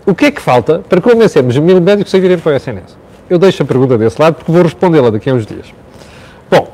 o 0.06 0.14
que 0.14 0.26
é 0.26 0.30
que 0.30 0.40
falta 0.40 0.80
para 0.88 1.00
convencermos 1.00 1.58
mil 1.58 1.80
médicos 1.80 2.14
a 2.14 2.18
virem 2.18 2.38
para 2.38 2.52
o 2.52 2.56
SNS? 2.56 3.01
Eu 3.28 3.38
deixo 3.38 3.62
a 3.62 3.66
pergunta 3.66 3.96
desse 3.96 4.20
lado 4.20 4.34
porque 4.34 4.52
vou 4.52 4.62
respondê-la 4.62 5.10
daqui 5.10 5.30
a 5.30 5.34
uns 5.34 5.46
dias. 5.46 5.72
Bom, 6.50 6.68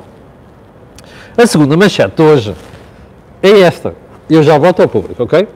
a 1.37 1.47
segunda 1.47 1.77
manchete 1.77 2.21
hoje 2.21 2.55
é 3.43 3.61
esta. 3.61 3.95
Eu 4.29 4.43
já 4.43 4.59
volto 4.59 4.83
ao 4.83 4.89
público, 4.89 5.23
ok? 5.23 5.47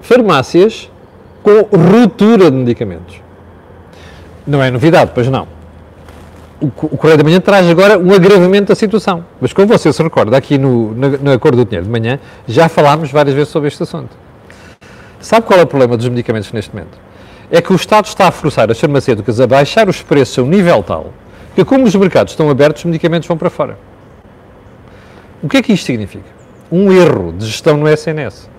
Farmácias 0.00 0.90
com 1.42 1.62
ruptura 1.76 2.50
de 2.50 2.56
medicamentos. 2.56 3.16
Não 4.46 4.62
é 4.62 4.70
novidade, 4.70 5.12
pois 5.14 5.28
não 5.28 5.56
o, 6.60 6.70
Correio 6.70 7.18
da 7.18 7.24
Manhã 7.24 7.40
traz 7.40 7.68
agora 7.68 7.98
um 7.98 8.12
agravamento 8.12 8.68
da 8.68 8.74
situação. 8.74 9.24
Mas 9.40 9.52
como 9.52 9.66
você 9.66 9.92
se 9.92 10.02
recorda, 10.02 10.36
aqui 10.36 10.56
no, 10.58 10.94
Cor 11.40 11.54
do 11.54 11.64
Dinheiro 11.64 11.84
de 11.84 11.90
Manhã, 11.90 12.18
já 12.46 12.68
falámos 12.68 13.10
várias 13.10 13.34
vezes 13.34 13.50
sobre 13.50 13.68
este 13.68 13.82
assunto. 13.82 14.16
Sabe 15.20 15.46
qual 15.46 15.60
é 15.60 15.62
o 15.62 15.66
problema 15.66 15.96
dos 15.96 16.08
medicamentos 16.08 16.52
neste 16.52 16.74
momento? 16.74 16.98
É 17.50 17.62
que 17.62 17.72
o 17.72 17.76
Estado 17.76 18.06
está 18.06 18.28
a 18.28 18.30
forçar 18.30 18.70
as 18.70 18.78
farmacêuticas 18.78 19.40
a 19.40 19.46
baixar 19.46 19.88
os 19.88 20.02
preços 20.02 20.38
a 20.38 20.42
um 20.42 20.46
nível 20.46 20.82
tal 20.82 21.12
que, 21.56 21.64
como 21.64 21.84
os 21.84 21.94
mercados 21.94 22.34
estão 22.34 22.50
abertos, 22.50 22.82
os 22.82 22.84
medicamentos 22.84 23.26
vão 23.26 23.36
para 23.38 23.48
fora. 23.48 23.78
O 25.42 25.48
que 25.48 25.56
é 25.56 25.62
que 25.62 25.72
isto 25.72 25.86
significa? 25.86 26.26
Um 26.70 26.92
erro 26.92 27.32
de 27.32 27.46
gestão 27.46 27.78
no 27.78 27.88
SNS. 27.88 28.50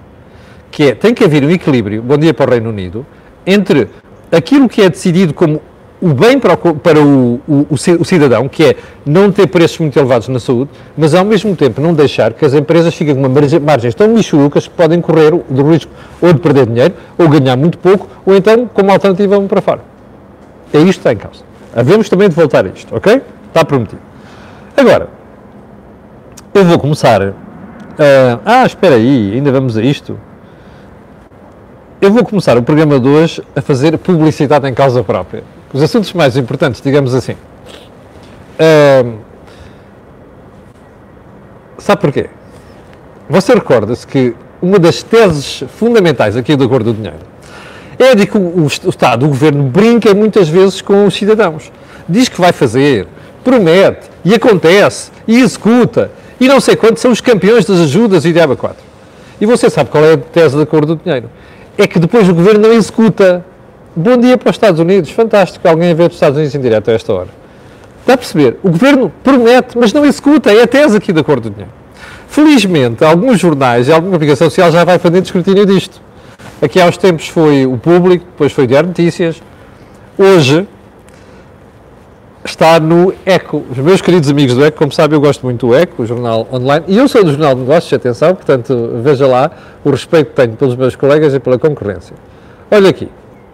Que 0.72 0.84
é, 0.86 0.96
tem 0.96 1.14
que 1.14 1.24
haver 1.24 1.44
um 1.44 1.52
equilíbrio, 1.52 2.02
bom 2.02 2.18
dia 2.18 2.34
para 2.34 2.50
o 2.50 2.54
Reino 2.54 2.70
Unido, 2.70 3.06
entre 3.46 3.88
aquilo 4.32 4.68
que 4.68 4.82
é 4.82 4.90
decidido 4.90 5.32
como 5.32 5.62
o 6.08 6.14
bem 6.14 6.40
para, 6.40 6.54
o, 6.54 6.76
para 6.76 7.02
o, 7.02 7.42
o, 7.46 7.68
o, 7.70 8.06
cidadão, 8.06 8.48
que 8.48 8.64
é 8.64 8.76
não 9.06 9.30
ter 9.30 9.46
preços 9.48 9.78
muito 9.80 10.00
elevados 10.00 10.30
na 10.30 10.40
saúde, 10.40 10.72
mas 10.98 11.14
ao 11.14 11.26
mesmo 11.26 11.54
tempo 11.54 11.82
não 11.82 11.94
deixar 11.94 12.32
que 12.32 12.46
as 12.46 12.54
empresas 12.54 12.96
fiquem 12.96 13.14
com 13.14 13.20
uma 13.20 13.60
margens 13.60 13.94
tão 13.94 14.08
michurucas 14.08 14.70
que 14.70 14.74
podem 14.74 15.02
correr 15.02 15.34
o 15.34 15.70
risco 15.70 15.92
ou 16.22 16.32
de 16.32 16.40
perder 16.40 16.66
dinheiro, 16.66 16.94
ou 17.18 17.28
ganhar 17.28 17.58
muito 17.58 17.78
pouco, 17.78 18.08
ou 18.26 18.34
então, 18.38 18.70
como 18.74 18.90
alternativa, 18.90 19.36
vão 19.36 19.48
para 19.48 19.62
fora. 19.62 19.82
É 20.74 20.78
isto 20.78 20.86
que 20.86 21.10
está 21.10 21.12
em 21.12 21.18
causa. 21.18 21.44
Havemos 21.76 22.08
também 22.08 22.30
de 22.30 22.36
voltar 22.36 22.66
a 22.66 22.70
isto, 22.70 22.96
ok? 22.96 23.22
Está 23.50 23.66
prometido. 23.66 24.02
Agora, 24.78 25.10
eu 26.54 26.64
vou 26.64 26.80
começar. 26.80 27.22
Uh, 27.22 27.34
ah, 28.46 28.66
espera 28.66 28.96
aí, 28.96 29.34
ainda 29.34 29.52
vamos 29.52 29.76
a 29.76 29.82
isto. 29.82 30.18
Eu 32.00 32.12
vou 32.14 32.24
começar 32.24 32.58
o 32.58 32.64
programa 32.64 32.98
de 32.98 33.10
hoje 33.10 33.44
a 33.54 33.62
fazer 33.62 33.98
publicidade 33.98 34.68
em 34.70 34.74
causa 34.74 35.04
própria. 35.04 35.57
Os 35.74 35.82
assuntos 35.82 36.14
mais 36.14 36.38
importantes, 36.38 36.82
digamos 36.82 37.14
assim. 37.14 37.34
Uh, 37.34 39.18
sabe 41.78 42.02
porquê? 42.02 42.30
Você 43.30 43.54
recorda-se 43.54 44.08
que 44.08 44.34
uma 44.62 44.80
das 44.80 45.04
teses 45.04 45.64
fundamentais 45.78 46.36
aqui 46.36 46.56
do 46.56 46.64
Acordo 46.64 46.94
do 46.94 46.96
Dinheiro 46.96 47.20
é 48.00 48.16
de 48.16 48.26
que 48.26 48.38
o, 48.38 48.66
Estado, 48.66 49.26
o 49.26 49.30
Governo, 49.30 49.64
brinca 49.64 50.14
muitas 50.14 50.48
vezes 50.48 50.82
com 50.82 51.06
os 51.06 51.16
cidadãos. 51.16 51.72
Diz 52.08 52.30
que 52.30 52.40
vai 52.40 52.52
fazer, 52.54 53.08
promete, 53.44 54.10
e 54.24 54.34
acontece, 54.34 55.12
e 55.28 55.40
executa, 55.40 56.12
e 56.40 56.48
não 56.48 56.60
sei 56.60 56.76
quantos 56.76 57.02
são 57.02 57.12
os 57.12 57.22
campeões 57.22 57.66
das 57.66 57.80
ajudas 57.80 58.24
e 58.24 58.32
diabo 58.32 58.56
4. 58.56 58.78
E 59.42 59.46
você 59.46 59.70
sabe 59.70 59.90
qual 59.90 60.04
é 60.06 60.14
a 60.14 60.18
tese 60.18 60.56
do 60.56 60.62
Acordo 60.62 60.96
do 60.96 61.04
Dinheiro? 61.04 61.30
é 61.78 61.86
que 61.86 62.00
depois 62.00 62.28
o 62.28 62.34
governo 62.34 62.68
não 62.68 62.74
executa. 62.74 63.46
Bom 64.00 64.16
dia 64.16 64.38
para 64.38 64.52
os 64.52 64.56
Estados 64.56 64.80
Unidos, 64.80 65.10
fantástico, 65.10 65.68
alguém 65.68 65.90
a 65.90 65.94
ver 65.96 66.10
os 66.10 66.14
Estados 66.14 66.38
Unidos 66.38 66.54
em 66.54 66.62
direto 66.62 66.92
a 66.92 66.94
esta 66.94 67.12
hora. 67.12 67.30
Está 68.02 68.14
a 68.14 68.18
perceber? 68.18 68.60
O 68.62 68.70
governo 68.70 69.12
promete, 69.24 69.76
mas 69.76 69.92
não 69.92 70.06
executa, 70.06 70.54
é 70.54 70.62
a 70.62 70.68
tese 70.68 70.96
aqui 70.96 71.12
da 71.12 71.24
cor 71.24 71.40
do 71.40 71.50
dinheiro. 71.50 71.72
Felizmente, 72.28 73.04
alguns 73.04 73.40
jornais 73.40 73.88
e 73.88 73.92
alguma 73.92 74.12
comunicação 74.12 74.52
social 74.52 74.72
já 74.72 74.84
vai 74.84 75.00
fazendo 75.00 75.26
escrutínio 75.26 75.66
disto. 75.66 76.00
Aqui 76.62 76.80
há 76.80 76.86
uns 76.86 76.96
tempos 76.96 77.28
foi 77.28 77.66
o 77.66 77.76
Público, 77.76 78.24
depois 78.24 78.52
foi 78.52 78.66
o 78.66 78.68
Diário 78.68 78.90
Notícias. 78.90 79.42
Hoje, 80.16 80.68
está 82.46 82.80
no 82.80 83.16
ECO. 83.26 83.64
Os 83.72 83.80
meus 83.80 84.00
queridos 84.00 84.30
amigos 84.30 84.54
do 84.54 84.64
ECO, 84.64 84.78
como 84.78 84.92
sabem, 84.92 85.18
eu 85.18 85.22
gosto 85.22 85.44
muito 85.44 85.66
do 85.66 85.76
ECO, 85.76 86.04
o 86.04 86.06
jornal 86.06 86.48
online, 86.54 86.86
e 86.88 87.00
eu 87.00 87.08
sou 87.08 87.24
do 87.24 87.32
Jornal 87.32 87.56
de 87.56 87.62
Negócios, 87.62 87.92
atenção, 87.92 88.36
portanto, 88.36 88.92
veja 89.02 89.26
lá 89.26 89.50
o 89.84 89.90
respeito 89.90 90.28
que 90.28 90.36
tenho 90.36 90.56
pelos 90.56 90.76
meus 90.76 90.96
colegas 90.96 91.34
e 91.34 91.40
pela 91.40 91.58
concorrência. 91.58 92.16
Olha 92.70 92.92
aqui, 92.92 93.10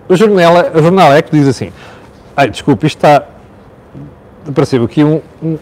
o 0.07 0.15
jornal, 0.15 0.53
o 0.73 0.81
jornal 0.81 1.13
ECO 1.13 1.29
diz 1.31 1.47
assim, 1.47 1.71
ai, 2.35 2.49
desculpe, 2.49 2.85
isto 2.85 2.97
está, 2.97 3.23
apareceu 4.47 4.83
aqui 4.83 5.03
um, 5.03 5.21
um, 5.41 5.57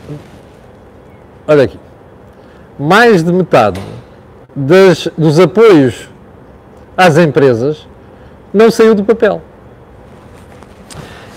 olha 1.48 1.64
aqui, 1.64 1.80
mais 2.80 3.24
de 3.24 3.32
metade 3.32 3.82
das, 4.56 5.08
dos 5.18 5.40
apoios 5.40 6.10
às 6.98 7.18
empresas 7.18 7.88
não 8.54 8.70
saiu 8.70 8.94
do 8.94 9.04
papel. 9.04 9.42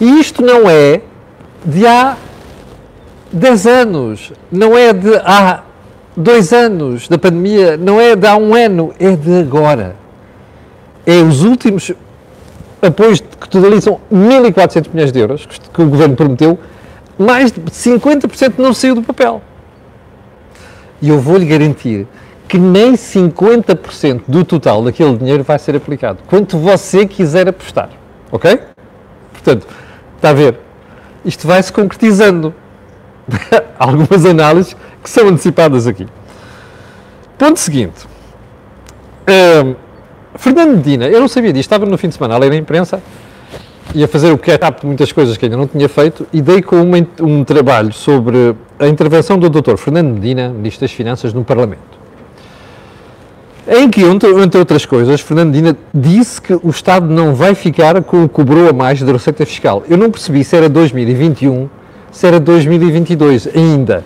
E 0.00 0.18
isto 0.18 0.42
não 0.42 0.68
é 0.68 1.00
de 1.64 1.87
há 1.87 2.16
10 3.32 3.66
anos, 3.66 4.32
não 4.50 4.76
é 4.76 4.92
de 4.92 5.16
há 5.16 5.62
dois 6.16 6.52
anos 6.52 7.08
da 7.08 7.18
pandemia, 7.18 7.76
não 7.76 8.00
é 8.00 8.14
de 8.14 8.26
há 8.26 8.37
um 8.37 8.54
ano, 8.54 8.94
é 8.99 9.16
de 9.16 9.40
agora. 9.40 9.96
É 11.06 11.20
os 11.20 11.42
últimos 11.42 11.92
apoios 12.84 13.20
que 13.20 13.48
totalizam 13.48 14.00
1.400 14.12 14.88
milhões 14.92 15.12
de 15.12 15.18
euros 15.18 15.46
que 15.46 15.82
o 15.82 15.86
governo 15.86 16.14
prometeu, 16.14 16.58
mais 17.18 17.50
de 17.50 17.60
50% 17.60 18.54
não 18.58 18.72
saiu 18.72 18.94
do 18.94 19.02
papel. 19.02 19.42
E 21.00 21.08
eu 21.08 21.18
vou-lhe 21.18 21.46
garantir 21.46 22.06
que 22.46 22.58
nem 22.58 22.92
50% 22.92 24.22
do 24.28 24.44
total 24.44 24.84
daquele 24.84 25.16
dinheiro 25.16 25.42
vai 25.42 25.58
ser 25.58 25.74
aplicado. 25.74 26.18
Quanto 26.26 26.58
você 26.58 27.06
quiser 27.06 27.48
apostar. 27.48 27.90
Ok? 28.30 28.60
Portanto, 29.32 29.66
está 30.16 30.30
a 30.30 30.32
ver? 30.32 30.58
isto 31.24 31.46
vai 31.46 31.62
se 31.62 31.72
concretizando. 31.72 32.54
Algumas 33.78 34.24
análises 34.24 34.76
que 35.02 35.08
são 35.08 35.28
antecipadas 35.28 35.86
aqui. 35.86 36.06
Ponto 37.38 37.58
seguinte. 37.58 38.06
Um, 39.26 39.74
Fernando 40.36 40.76
Medina, 40.76 41.06
eu 41.06 41.20
não 41.20 41.28
sabia 41.28 41.52
disto, 41.52 41.70
estava 41.70 41.86
no 41.86 41.96
fim 41.96 42.08
de 42.08 42.14
semana 42.14 42.34
a 42.34 42.38
ler 42.38 42.52
a 42.52 42.56
imprensa 42.56 43.02
e 43.94 44.02
a 44.02 44.08
fazer 44.08 44.32
o 44.32 44.38
catch-up 44.38 44.80
de 44.80 44.86
muitas 44.86 45.12
coisas 45.12 45.36
que 45.36 45.44
ainda 45.44 45.56
não 45.56 45.66
tinha 45.66 45.88
feito 45.88 46.26
e 46.32 46.42
dei 46.42 46.60
com 46.60 46.76
uma, 46.82 46.98
um 47.20 47.44
trabalho 47.44 47.92
sobre 47.92 48.54
a 48.78 48.88
intervenção 48.88 49.38
do 49.38 49.48
Dr. 49.48 49.76
Fernando 49.76 50.14
Medina, 50.14 50.48
Ministro 50.48 50.82
das 50.82 50.92
Finanças, 50.92 51.32
no 51.32 51.44
Parlamento 51.44 52.04
em 53.66 53.88
que, 53.88 54.02
entre 54.02 54.58
outras 54.58 54.84
coisas, 54.84 55.20
Fernandina 55.20 55.76
disse 55.92 56.40
que 56.40 56.52
o 56.52 56.68
Estado 56.68 57.06
não 57.06 57.34
vai 57.34 57.54
ficar 57.54 58.02
com 58.02 58.24
o 58.24 58.28
cobrou 58.28 58.68
a 58.68 58.72
mais 58.72 59.00
da 59.02 59.12
Receita 59.12 59.46
Fiscal. 59.46 59.82
Eu 59.88 59.96
não 59.96 60.10
percebi 60.10 60.44
se 60.44 60.54
era 60.54 60.68
2021, 60.68 61.68
se 62.12 62.26
era 62.26 62.38
2022 62.38 63.48
ainda. 63.54 64.04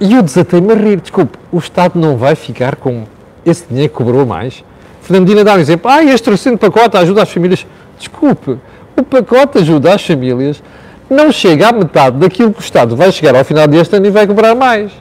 E 0.00 0.14
eu 0.14 0.22
desatei-me 0.22 0.72
a 0.72 0.76
rir. 0.76 1.00
Desculpe, 1.00 1.38
o 1.52 1.58
Estado 1.58 1.98
não 1.98 2.16
vai 2.16 2.34
ficar 2.34 2.76
com 2.76 3.04
esse 3.44 3.66
dinheiro 3.68 3.92
cobrou 3.92 4.26
mais? 4.26 4.64
Fernandina 5.02 5.42
dá 5.42 5.54
um 5.54 5.58
exemplo. 5.58 5.90
Ah, 5.90 6.04
este 6.04 6.30
recente 6.30 6.58
pacote 6.58 6.96
ajuda 6.96 7.22
as 7.22 7.30
famílias. 7.30 7.66
Desculpe, 7.98 8.58
o 8.96 9.02
pacote 9.02 9.58
ajuda 9.58 9.94
as 9.94 10.04
famílias 10.04 10.62
não 11.08 11.32
chega 11.32 11.68
à 11.68 11.72
metade 11.72 12.18
daquilo 12.18 12.52
que 12.52 12.60
o 12.60 12.62
Estado 12.62 12.94
vai 12.94 13.10
chegar 13.10 13.34
ao 13.34 13.44
final 13.44 13.66
deste 13.66 13.96
ano 13.96 14.06
e 14.06 14.10
vai 14.10 14.26
cobrar 14.26 14.54
mais. 14.54 14.92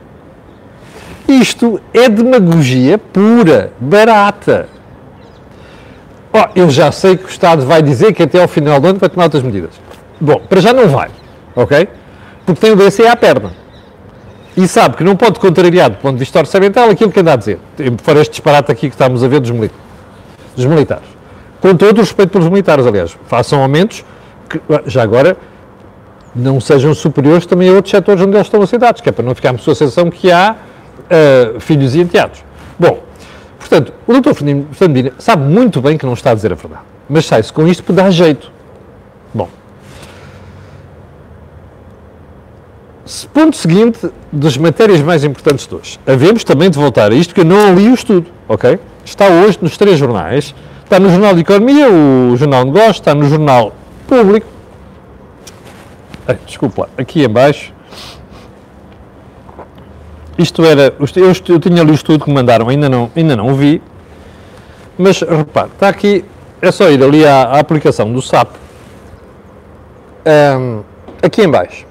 Isto 1.28 1.80
é 1.94 2.10
demagogia 2.10 2.98
pura, 2.98 3.72
barata. 3.80 4.68
Oh, 6.34 6.48
eu 6.56 6.70
já 6.70 6.92
sei 6.92 7.16
que 7.16 7.26
o 7.26 7.30
Estado 7.30 7.66
vai 7.66 7.84
dizer 7.84 8.14
que 8.14 8.24
até 8.24 8.42
ao 8.42 8.48
final 8.48 8.80
do 8.80 8.88
ano 8.88 9.00
vai 9.00 9.10
tomar 9.10 9.26
outras 9.26 9.44
medidas. 9.44 9.72
Bom, 10.20 10.42
para 10.50 10.60
já 10.60 10.74
não 10.74 10.88
vai, 10.88 11.10
ok? 11.56 11.88
Porque 12.46 12.60
tem 12.60 12.72
o 12.72 12.76
BCE 12.76 13.06
à 13.06 13.16
perna. 13.16 13.52
E 14.60 14.68
sabe 14.68 14.98
que 14.98 15.06
não 15.06 15.16
pode 15.16 15.40
contrariar, 15.40 15.90
do 15.90 15.96
ponto 15.96 16.16
de 16.16 16.20
vista 16.20 16.38
orçamental, 16.38 16.90
aquilo 16.90 17.10
que 17.10 17.22
anda 17.22 17.32
a 17.32 17.36
dizer. 17.38 17.58
Fora 18.04 18.20
este 18.20 18.32
disparate 18.32 18.70
aqui 18.70 18.90
que 18.90 18.94
estamos 18.94 19.24
a 19.24 19.28
ver 19.30 19.40
dos, 19.40 19.52
militares. 19.52 19.82
Dos 20.54 20.66
militares. 20.66 21.08
Com 21.62 21.78
todo 21.78 22.00
o 22.00 22.02
respeito 22.02 22.32
pelos 22.32 22.50
militares, 22.50 22.86
aliás. 22.86 23.18
Façam 23.28 23.62
aumentos 23.62 24.04
que, 24.50 24.60
já 24.86 25.02
agora, 25.02 25.38
não 26.36 26.60
sejam 26.60 26.94
superiores 26.94 27.46
também 27.46 27.70
a 27.70 27.72
outros 27.72 27.92
setores 27.92 28.22
onde 28.22 28.36
eles 28.36 28.48
estão 28.48 28.62
assentados, 28.62 29.00
que 29.00 29.08
é 29.08 29.14
para 29.14 29.24
não 29.24 29.34
ficarmos 29.34 29.64
com 29.64 29.72
a 29.72 29.76
sensação 29.76 30.10
que 30.10 30.30
há 30.30 30.58
uh, 30.58 31.60
filhos 31.62 31.96
e 31.96 32.02
enteados. 32.02 32.44
Bom, 32.78 33.00
portanto, 33.58 33.94
o 34.06 34.12
doutor 34.12 34.34
Fernandina 34.34 35.14
sabe 35.20 35.44
muito 35.44 35.80
bem 35.80 35.98
que 35.98 36.06
não 36.06 36.14
está 36.16 36.32
a 36.32 36.34
dizer 36.34 36.52
a 36.52 36.56
verdade, 36.56 36.84
mas 37.08 37.26
sai-se 37.26 37.54
com 37.54 37.66
isto 37.66 37.82
porque 37.82 38.02
dá 38.02 38.10
jeito. 38.10 38.52
Ponto 43.34 43.56
seguinte 43.56 44.10
das 44.32 44.58
matérias 44.58 45.02
mais 45.02 45.24
importantes 45.24 45.68
de 45.68 45.76
hoje. 45.76 46.00
Havemos 46.06 46.44
também 46.44 46.70
de 46.70 46.78
voltar 46.78 47.12
a 47.12 47.16
isto, 47.16 47.34
que 47.34 47.42
eu 47.42 47.46
não 47.46 47.74
li 47.76 47.90
o 47.90 47.94
estudo, 47.94 48.28
ok? 48.48 48.80
Está 49.04 49.28
hoje 49.28 49.58
nos 49.62 49.78
três 49.78 49.98
jornais. 49.98 50.54
Está 50.84 51.00
no 51.00 51.10
Jornal 51.10 51.36
de 51.36 51.42
Economia, 51.42 51.88
o 51.88 52.36
Jornal 52.36 52.66
de 52.66 52.72
Negócios, 52.72 52.98
está 52.98 53.14
no 53.14 53.30
Jornal 53.30 53.74
Público. 54.08 54.48
Ai, 56.28 56.38
desculpa 56.48 56.90
aqui 56.98 57.24
embaixo 57.24 57.72
isto 60.40 60.64
era, 60.64 60.94
eu, 60.98 61.34
eu 61.50 61.60
tinha 61.60 61.82
ali 61.82 61.92
o 61.92 61.94
estudo 61.94 62.24
que 62.24 62.30
me 62.30 62.36
mandaram, 62.36 62.70
ainda 62.70 62.88
não, 62.88 63.12
ainda 63.14 63.36
não 63.36 63.50
o 63.50 63.56
vi, 63.56 63.82
mas 64.98 65.20
repare, 65.20 65.70
está 65.74 65.90
aqui, 65.90 66.24
é 66.62 66.72
só 66.72 66.90
ir 66.90 67.04
ali 67.04 67.26
à, 67.26 67.44
à 67.44 67.60
aplicação 67.60 68.12
do 68.12 68.22
SAP, 68.22 68.56
um, 70.58 70.82
aqui 71.22 71.42
em 71.42 71.50
baixo. 71.50 71.86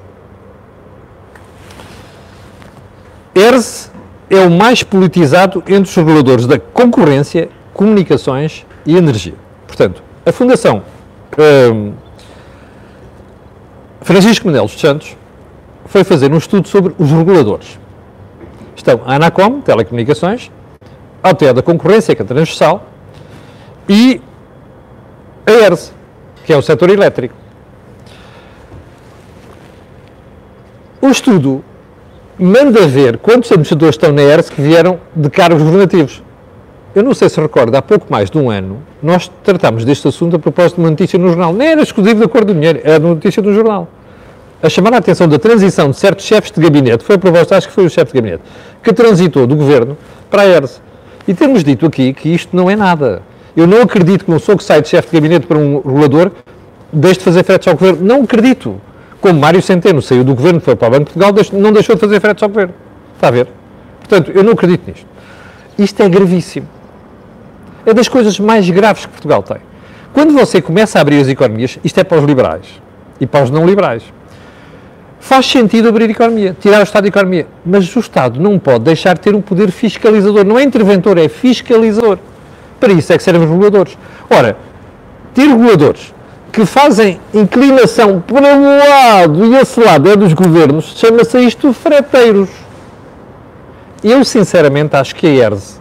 ERS 3.38 3.90
é 4.30 4.40
o 4.40 4.50
mais 4.50 4.83
politizado 4.83 5.62
entre 5.66 5.88
os 5.88 5.95
reguladores 5.95 6.47
da 6.47 6.59
concorrência, 6.59 7.49
comunicações 7.73 8.66
e 8.85 8.97
energia. 8.97 9.35
Portanto, 9.66 10.02
a 10.25 10.33
Fundação 10.33 10.83
um, 11.73 11.92
Francisco 14.00 14.47
Menelos 14.47 14.73
dos 14.73 14.80
Santos 14.80 15.16
foi 15.87 16.04
fazer 16.04 16.33
um 16.33 16.38
estudo 16.38 16.68
sobre 16.68 16.95
os 16.99 17.11
reguladores 17.11 17.78
estão 18.78 19.00
a 19.04 19.16
Anacom, 19.16 19.61
Telecomunicações, 19.61 20.50
a 21.23 21.28
Autoridade 21.28 21.57
da 21.57 21.62
Concorrência, 21.62 22.14
que 22.14 22.23
é 22.23 22.25
transversal, 22.25 22.87
e 23.88 24.21
a 25.47 25.50
ERS, 25.50 25.92
que 26.45 26.52
é 26.52 26.57
o 26.57 26.62
setor 26.62 26.90
elétrico. 26.90 27.35
O 31.00 31.09
estudo 31.09 31.64
manda 32.38 32.87
ver 32.87 33.18
quantos 33.18 33.50
administradores 33.50 33.95
estão 33.95 34.12
na 34.12 34.23
ERS 34.23 34.49
que 34.49 34.61
vieram 34.61 34.99
de 35.14 35.28
cargos 35.28 35.62
governativos. 35.62 36.23
Eu 36.95 37.02
não 37.02 37.12
sei 37.14 37.28
se 37.28 37.40
recorda, 37.40 37.78
há 37.78 37.83
pouco 37.83 38.07
mais 38.11 38.30
de 38.30 38.38
um 38.38 38.50
ano, 38.50 38.78
nós 39.02 39.30
tratámos 39.42 39.85
deste 39.85 40.09
assunto 40.09 40.37
a 40.37 40.38
propósito 40.38 40.76
de 40.76 40.83
uma 40.83 40.90
notícia 40.90 41.18
no 41.18 41.28
jornal. 41.28 41.52
Nem 41.52 41.68
era 41.68 41.83
exclusivo 41.83 42.21
da 42.21 42.28
cor 42.28 42.45
do 42.45 42.54
dinheiro, 42.54 42.80
era 42.83 42.99
notícia 42.99 43.42
do 43.42 43.52
jornal. 43.52 43.88
A 44.62 44.68
chamar 44.68 44.95
a 44.95 44.99
atenção 44.99 45.28
da 45.28 45.38
transição 45.38 45.90
de 45.90 45.97
certos 45.97 46.25
chefes 46.25 46.50
de 46.50 46.61
gabinete, 46.61 47.04
foi 47.04 47.16
a 47.16 47.18
proposta, 47.18 47.57
acho 47.57 47.68
que 47.68 47.75
foi 47.75 47.87
o 47.87 47.90
chefe 47.90 48.12
de 48.12 48.18
gabinete, 48.18 48.42
que 48.83 48.92
transitou 48.92 49.47
do 49.47 49.54
governo 49.54 49.97
para 50.30 50.42
a 50.42 50.47
ERS. 50.47 50.80
E 51.28 51.35
temos 51.35 51.62
dito 51.62 51.87
aqui 51.87 52.12
que 52.12 52.28
isto 52.30 52.57
não 52.57 52.71
é 52.71 52.75
nada. 52.75 53.23
Eu 53.57 53.66
não 53.66 53.83
acredito 53.83 54.25
que 54.25 54.30
um 54.30 54.38
sou 54.38 54.57
que 54.57 54.64
sai 54.64 54.80
de 54.80 54.88
chefe 54.88 55.09
de 55.11 55.14
gabinete 55.14 55.47
para 55.47 55.59
um 55.59 55.76
regulador 55.76 56.33
deixe 56.92 57.18
de 57.18 57.25
fazer 57.25 57.45
fretes 57.45 57.68
ao 57.68 57.75
governo. 57.75 58.04
Não 58.04 58.23
acredito. 58.23 58.80
Como 59.21 59.41
Mário 59.41 59.61
Centeno 59.61 60.01
saiu 60.01 60.23
do 60.23 60.35
governo, 60.35 60.61
foi 60.61 60.77
para 60.77 60.89
o 60.89 60.91
Banco 60.91 61.05
de 61.07 61.19
Portugal, 61.19 61.61
não 61.61 61.73
deixou 61.73 61.95
de 61.95 62.01
fazer 62.01 62.21
fretes 62.21 62.43
ao 62.43 62.49
governo. 62.49 62.75
Está 63.15 63.29
a 63.29 63.31
ver? 63.31 63.49
Portanto, 63.99 64.31
eu 64.33 64.45
não 64.45 64.53
acredito 64.53 64.89
nisto. 64.89 65.07
Isto 65.77 66.03
é 66.03 66.09
gravíssimo. 66.09 66.69
É 67.85 67.93
das 67.93 68.09
coisas 68.09 68.39
mais 68.39 68.69
graves 68.71 69.07
que 69.07 69.13
Portugal 69.13 69.43
tem. 69.43 69.59
Quando 70.13 70.33
você 70.33 70.63
começa 70.63 70.99
a 70.99 71.03
abrir 71.03 71.21
as 71.21 71.29
economias, 71.29 71.79
isto 71.85 71.99
é 71.99 72.05
para 72.05 72.19
os 72.19 72.25
liberais 72.25 72.67
e 73.21 73.27
para 73.27 73.45
os 73.45 73.51
não 73.51 73.67
liberais. 73.67 74.03
Faz 75.21 75.47
sentido 75.47 75.89
abrir 75.89 76.09
a 76.09 76.13
economia, 76.13 76.57
tirar 76.59 76.81
o 76.81 76.83
Estado 76.85 77.03
da 77.03 77.09
economia, 77.09 77.47
mas 77.67 77.95
o 77.95 77.99
Estado 77.99 78.41
não 78.41 78.59
pode 78.59 78.85
deixar 78.85 79.15
de 79.15 79.21
ter 79.21 79.35
um 79.35 79.41
poder 79.41 79.71
fiscalizador. 79.71 80.45
Não 80.45 80.59
é 80.59 80.63
interventor, 80.63 81.19
é 81.19 81.29
fiscalizador. 81.29 82.19
Para 82.79 82.93
isso 82.93 83.13
é 83.13 83.17
que 83.17 83.23
servem 83.23 83.43
os 83.45 83.51
reguladores. 83.51 83.99
Ora, 84.31 84.57
ter 85.35 85.47
reguladores 85.47 86.15
que 86.52 86.64
fazem 86.64 87.21
inclinação 87.33 88.21
para 88.21 88.55
um 88.55 88.78
lado 88.78 89.47
e 89.47 89.57
esse 89.57 89.81
lado 89.81 90.11
é 90.11 90.17
dos 90.17 90.33
governos, 90.33 90.95
chama-se 90.97 91.38
isto 91.38 91.73
freteiros. 91.73 92.49
Eu, 94.02 94.25
sinceramente, 94.25 94.97
acho 94.97 95.14
que 95.14 95.26
a 95.26 95.31
ERS 95.31 95.81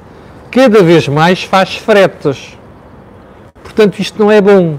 cada 0.51 0.81
vez 0.81 1.07
mais 1.07 1.43
faz 1.43 1.75
fretes. 1.75 2.57
Portanto, 3.63 4.00
isto 4.00 4.19
não 4.19 4.31
é 4.31 4.41
bom. 4.41 4.77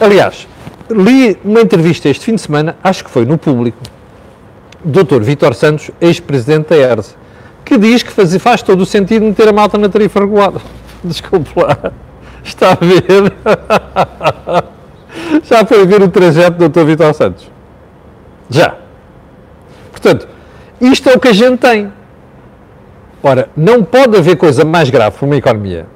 Aliás, 0.00 0.48
li 0.90 1.36
uma 1.44 1.60
entrevista 1.60 2.08
este 2.08 2.24
fim 2.24 2.34
de 2.34 2.40
semana, 2.40 2.76
acho 2.82 3.04
que 3.04 3.10
foi 3.10 3.24
no 3.24 3.36
público, 3.36 3.78
Dr. 4.84 5.20
Vítor 5.20 5.54
Santos, 5.54 5.90
ex-presidente 6.00 6.68
da 6.70 6.76
ERS, 6.76 7.16
que 7.64 7.76
diz 7.76 8.02
que 8.02 8.10
faz, 8.10 8.34
faz 8.36 8.62
todo 8.62 8.80
o 8.80 8.86
sentido 8.86 9.24
meter 9.24 9.48
a 9.48 9.52
malta 9.52 9.76
na 9.76 9.88
tarifa 9.88 10.20
regulada. 10.20 10.60
Desculpe 11.04 11.50
lá. 11.56 11.92
Está 12.44 12.72
a 12.72 12.74
ver? 12.74 13.32
Já 15.44 15.64
foi 15.64 15.86
ver 15.86 16.02
o 16.02 16.08
trajeto 16.08 16.58
do 16.58 16.68
Dr. 16.68 16.84
Vítor 16.84 17.14
Santos? 17.14 17.50
Já. 18.48 18.76
Portanto, 19.90 20.28
isto 20.80 21.08
é 21.08 21.14
o 21.14 21.20
que 21.20 21.28
a 21.28 21.32
gente 21.32 21.58
tem. 21.58 21.92
Ora, 23.22 23.48
não 23.56 23.82
pode 23.82 24.16
haver 24.16 24.36
coisa 24.36 24.64
mais 24.64 24.90
grave 24.90 25.16
para 25.16 25.26
uma 25.26 25.36
economia 25.36 25.86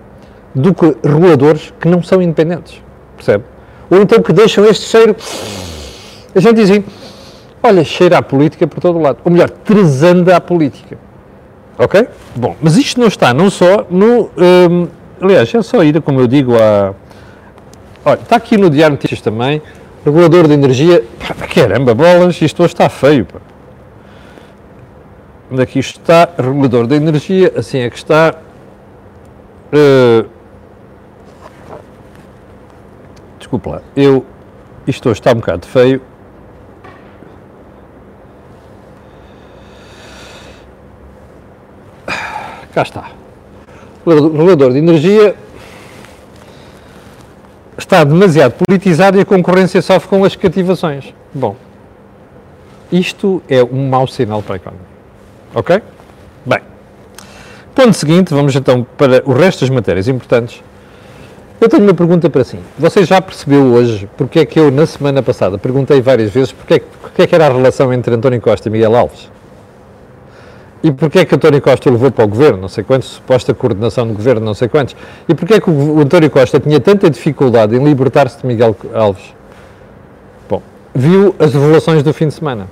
do 0.55 0.75
que 0.75 0.97
reguladores 1.05 1.73
que 1.81 1.89
não 1.89 2.03
são 2.03 2.21
independentes. 2.21 2.83
Percebe? 3.17 3.45
Ou 3.89 4.03
então 4.03 4.21
que 4.21 4.33
deixam 4.33 4.65
este 4.65 4.87
cheiro. 4.87 5.15
A 6.35 6.41
gente 6.41 6.55
diz 6.55 6.71
assim: 6.71 6.85
olha, 7.63 7.85
cheira 7.85 8.19
a 8.19 8.23
política 8.23 8.67
por 8.67 8.81
todo 8.81 8.99
o 8.99 9.03
lado. 9.03 9.19
Ou 9.25 9.31
melhor, 9.31 9.49
tresanda 9.51 10.37
a 10.37 10.41
política. 10.41 10.99
Ok? 11.79 12.07
Bom, 12.35 12.57
mas 12.61 12.77
isto 12.77 13.01
não 13.01 13.07
está 13.07 13.33
não 13.33 13.51
só 13.51 13.87
no. 13.89 14.31
Hum, 14.37 14.89
aliás, 15.23 15.55
é 15.55 15.63
só 15.63 15.83
ir, 15.85 16.01
como 16.03 16.21
eu 16.21 16.27
digo, 16.27 16.57
a. 16.57 16.95
Olha, 18.05 18.21
está 18.21 18.37
aqui 18.37 18.57
no 18.57 18.69
Diário 18.69 18.97
Notícias 18.97 19.21
também. 19.21 19.63
Regulador 20.05 20.49
de 20.49 20.55
energia. 20.55 21.05
Caramba, 21.55 21.95
bolas, 21.95 22.41
isto 22.43 22.63
hoje 22.63 22.75
está 22.75 22.89
feio. 22.89 23.25
Pá. 23.25 23.39
Onde 25.51 25.63
é 25.63 25.67
que 25.67 25.79
isto 25.79 26.01
está? 26.01 26.29
Regulador 26.37 26.87
da 26.87 26.97
energia, 26.97 27.53
assim 27.57 27.79
é 27.79 27.91
que 27.91 27.97
está. 27.97 28.35
Uh, 29.73 30.29
desculpa 33.39 33.71
lá, 33.71 33.83
eu, 33.97 34.25
isto 34.87 35.09
hoje 35.09 35.21
está 35.21 35.31
um 35.31 35.37
bocado 35.37 35.67
feio. 35.67 36.03
Cá 42.75 42.83
está. 42.83 43.22
Regulador 44.05 44.73
de 44.73 44.79
energia 44.79 45.35
está 47.79 48.05
demasiado 48.05 48.53
politizado 48.53 49.19
e 49.19 49.21
a 49.21 49.25
concorrência 49.25 49.81
sofre 49.81 50.09
com 50.09 50.25
as 50.25 50.35
cativações. 50.35 51.15
Bom, 51.33 51.57
isto 52.91 53.43
é 53.49 53.63
um 53.63 53.89
mau 53.89 54.07
sinal 54.07 54.43
para 54.43 54.55
a 54.55 54.57
economia. 54.57 54.87
Ok? 55.55 55.83
Bem, 56.45 56.61
ponto 57.75 57.95
seguinte, 57.95 58.35
vamos 58.35 58.55
então 58.55 58.87
para 58.97 59.23
o 59.25 59.33
resto 59.33 59.61
das 59.61 59.71
matérias 59.71 60.09
importantes. 60.09 60.63
Eu 61.61 61.69
tenho 61.69 61.85
uma 61.85 61.95
pergunta 61.95 62.29
para 62.29 62.43
si. 62.43 62.59
Você 62.77 63.05
já 63.05 63.21
percebeu 63.21 63.63
hoje 63.73 64.09
porque 64.17 64.41
é 64.41 64.45
que 64.45 64.59
eu, 64.59 64.71
na 64.71 64.85
semana 64.85 65.23
passada, 65.23 65.57
perguntei 65.57 66.03
várias 66.03 66.33
vezes 66.33 66.51
porque 66.51 66.75
é, 66.75 66.81
porque 67.01 67.23
é 67.23 67.27
que 67.27 67.35
era 67.35 67.47
a 67.47 67.53
relação 67.53 67.93
entre 67.93 68.13
António 68.15 68.41
Costa 68.41 68.69
e 68.69 68.73
Miguel 68.73 68.97
Alves? 68.97 69.31
E 70.83 70.91
porquê 70.91 71.21
é 71.21 71.25
que 71.25 71.35
António 71.35 71.63
Costa 71.63 71.89
levou 71.89 72.11
para 72.11 72.25
o 72.25 72.29
governo, 72.29 72.63
não 72.63 72.69
sei 72.69 72.83
quantos, 72.83 73.09
suposta 73.09 73.55
coordenação 73.55 74.07
do 74.07 74.15
governo, 74.15 74.45
não 74.45 74.55
sei 74.55 74.69
quantos? 74.69 74.97
E 75.29 75.35
porquê 75.35 75.55
é 75.55 75.61
que 75.61 75.71
o 75.71 76.01
António 76.01 76.29
Costa 76.29 76.59
tinha 76.59 76.81
tanta 76.81 77.09
dificuldade 77.09 77.77
em 77.77 77.85
libertar-se 77.85 78.41
de 78.41 78.47
Miguel 78.47 78.75
Alves? 78.93 79.33
Bom, 80.51 80.61
viu 80.93 81.37
as 81.39 81.55
revelações 81.55 82.03
do 82.03 82.13
fim 82.13 82.27
de 82.27 82.35
semana. 82.35 82.67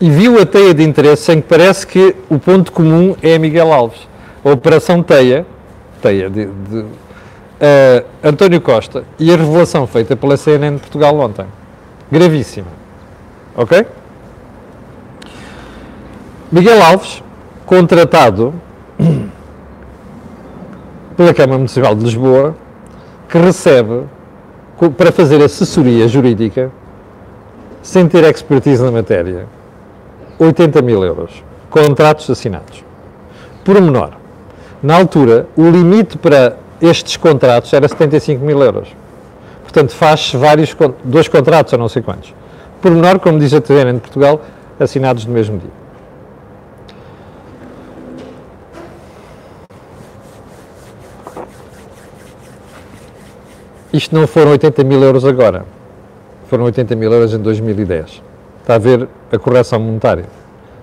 E 0.00 0.10
viu 0.10 0.40
a 0.40 0.46
teia 0.46 0.72
de 0.72 0.82
interesse 0.82 1.32
em 1.32 1.40
que 1.40 1.48
parece 1.48 1.86
que 1.86 2.16
o 2.30 2.38
ponto 2.38 2.72
comum 2.72 3.14
é 3.22 3.38
Miguel 3.38 3.70
Alves. 3.72 4.08
A 4.42 4.50
Operação 4.50 5.02
Teia, 5.02 5.46
teia 6.00 6.28
de, 6.28 6.46
de 6.46 6.78
uh, 6.78 8.04
António 8.22 8.60
Costa 8.60 9.04
e 9.18 9.32
a 9.32 9.36
revelação 9.36 9.86
feita 9.86 10.16
pela 10.16 10.36
CNN 10.36 10.76
de 10.76 10.80
Portugal 10.80 11.18
ontem. 11.18 11.46
Gravíssima. 12.10 12.68
Ok? 13.54 13.86
Miguel 16.52 16.82
Alves, 16.82 17.22
contratado 17.64 18.54
pela 21.16 21.32
Câmara 21.32 21.58
Municipal 21.58 21.94
de 21.94 22.04
Lisboa, 22.04 22.54
que 23.28 23.38
recebe 23.38 24.04
para 24.96 25.10
fazer 25.10 25.42
assessoria 25.42 26.06
jurídica, 26.06 26.70
sem 27.82 28.06
ter 28.06 28.24
expertise 28.24 28.82
na 28.82 28.90
matéria, 28.90 29.46
80 30.38 30.82
mil 30.82 31.02
euros. 31.04 31.42
Contratos 31.70 32.28
assinados. 32.28 32.84
Por 33.64 33.80
menor. 33.80 34.12
Na 34.82 34.96
altura, 34.96 35.46
o 35.56 35.68
limite 35.68 36.18
para 36.18 36.56
estes 36.80 37.16
contratos 37.16 37.72
era 37.72 37.88
75 37.88 38.44
mil 38.44 38.62
euros. 38.62 38.88
Portanto, 39.62 39.92
faz 39.92 40.32
vários, 40.32 40.76
dois 41.02 41.26
contratos 41.26 41.72
a 41.72 41.78
não 41.78 41.88
sei 41.88 42.02
quantos. 42.02 42.34
Por 42.82 42.90
menor, 42.90 43.18
como 43.18 43.38
diz 43.38 43.52
a 43.54 43.60
TVN 43.60 43.94
de 43.94 44.00
Portugal, 44.00 44.40
assinados 44.78 45.24
no 45.24 45.32
mesmo 45.32 45.58
dia. 45.58 45.83
Isto 53.94 54.12
não 54.12 54.26
foram 54.26 54.50
80 54.50 54.82
mil 54.82 55.00
euros 55.00 55.24
agora, 55.24 55.64
foram 56.50 56.64
80 56.64 56.96
mil 56.96 57.12
euros 57.12 57.32
em 57.32 57.38
2010. 57.38 58.20
Está 58.60 58.74
a 58.74 58.78
ver 58.78 59.08
a 59.30 59.38
correção 59.38 59.78
monetária. 59.78 60.24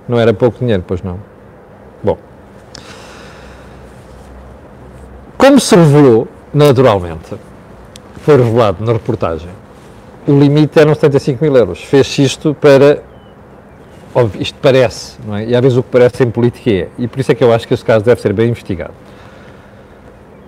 Não 0.08 0.18
era 0.18 0.34
pouco 0.34 0.60
dinheiro, 0.60 0.82
pois 0.88 1.04
não. 1.04 1.20
Bom. 2.02 2.18
Como 5.38 5.60
se 5.60 5.76
revelou, 5.76 6.26
naturalmente, 6.54 7.36
foi 8.22 8.38
revelado 8.38 8.86
na 8.86 8.94
reportagem, 8.94 9.50
o 10.26 10.40
limite 10.40 10.80
eram 10.80 10.96
75 10.96 11.44
mil 11.44 11.58
euros. 11.58 11.84
Fez-se 11.84 12.24
isto 12.24 12.54
para. 12.54 13.04
Isto 14.40 14.58
parece, 14.62 15.18
não 15.28 15.36
é? 15.36 15.48
E 15.48 15.54
às 15.54 15.62
vezes 15.62 15.78
o 15.78 15.84
que 15.84 15.90
parece 15.90 16.24
em 16.24 16.32
política 16.32 16.72
é. 16.72 16.88
E 16.98 17.10
por 17.10 17.20
isso 17.20 17.34
é 17.34 17.36
que 17.36 17.44
eu 17.44 17.52
acho 17.52 17.68
que 17.68 17.74
este 17.74 17.86
caso 17.86 18.06
deve 18.06 18.22
ser 18.22 18.32
bem 18.32 18.50
investigado. 18.50 18.94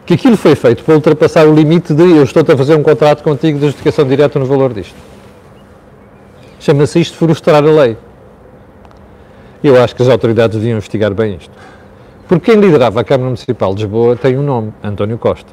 Que 0.05 0.15
aquilo 0.15 0.35
foi 0.35 0.55
feito 0.55 0.83
para 0.83 0.95
ultrapassar 0.95 1.47
o 1.47 1.53
limite 1.53 1.93
de 1.93 2.03
eu 2.03 2.23
estou 2.23 2.43
a 2.47 2.57
fazer 2.57 2.75
um 2.75 2.83
contrato 2.83 3.23
contigo 3.23 3.57
de 3.57 3.65
justificação 3.65 4.05
direta 4.07 4.37
no 4.37 4.45
valor 4.45 4.73
disto. 4.73 4.95
Chama-se 6.59 6.99
isto 6.99 7.17
frustrar 7.17 7.63
a 7.63 7.71
lei. 7.71 7.97
Eu 9.63 9.81
acho 9.81 9.95
que 9.95 10.01
as 10.01 10.09
autoridades 10.09 10.57
deviam 10.57 10.77
investigar 10.77 11.13
bem 11.13 11.35
isto. 11.35 11.51
Porque 12.27 12.51
quem 12.51 12.59
liderava 12.59 13.01
a 13.01 13.03
Câmara 13.03 13.25
Municipal 13.25 13.73
de 13.73 13.83
Lisboa 13.83 14.15
tem 14.15 14.37
um 14.37 14.43
nome, 14.43 14.73
António 14.83 15.17
Costa. 15.17 15.51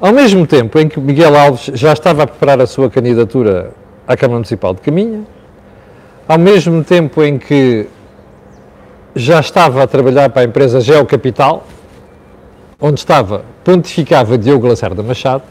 Ao 0.00 0.12
mesmo 0.12 0.46
tempo 0.46 0.78
em 0.78 0.88
que 0.88 0.98
Miguel 0.98 1.36
Alves 1.36 1.70
já 1.74 1.92
estava 1.92 2.24
a 2.24 2.26
preparar 2.26 2.60
a 2.60 2.66
sua 2.66 2.90
candidatura 2.90 3.72
à 4.06 4.16
Câmara 4.16 4.38
Municipal 4.38 4.74
de 4.74 4.80
Caminha, 4.80 5.22
ao 6.26 6.38
mesmo 6.38 6.82
tempo 6.82 7.22
em 7.22 7.38
que 7.38 7.86
já 9.14 9.40
estava 9.40 9.82
a 9.82 9.86
trabalhar 9.86 10.30
para 10.30 10.42
a 10.42 10.44
empresa 10.44 10.80
Geocapital, 10.80 11.66
onde 12.80 13.00
estava, 13.00 13.44
pontificava 13.62 14.36
Diogo 14.36 14.66
Lacerda 14.66 15.02
Machado, 15.02 15.44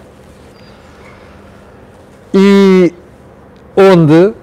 e 2.34 2.94
onde. 3.76 4.34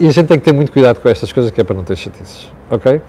E 0.00 0.06
a 0.06 0.12
gente 0.12 0.28
tem 0.28 0.38
que 0.38 0.44
ter 0.44 0.52
muito 0.52 0.70
cuidado 0.70 1.00
com 1.00 1.08
estas 1.08 1.32
coisas 1.32 1.50
que 1.50 1.60
é 1.60 1.64
para 1.64 1.74
não 1.74 1.82
ter 1.82 1.96
chatices, 1.96 2.48
ok? 2.70 3.00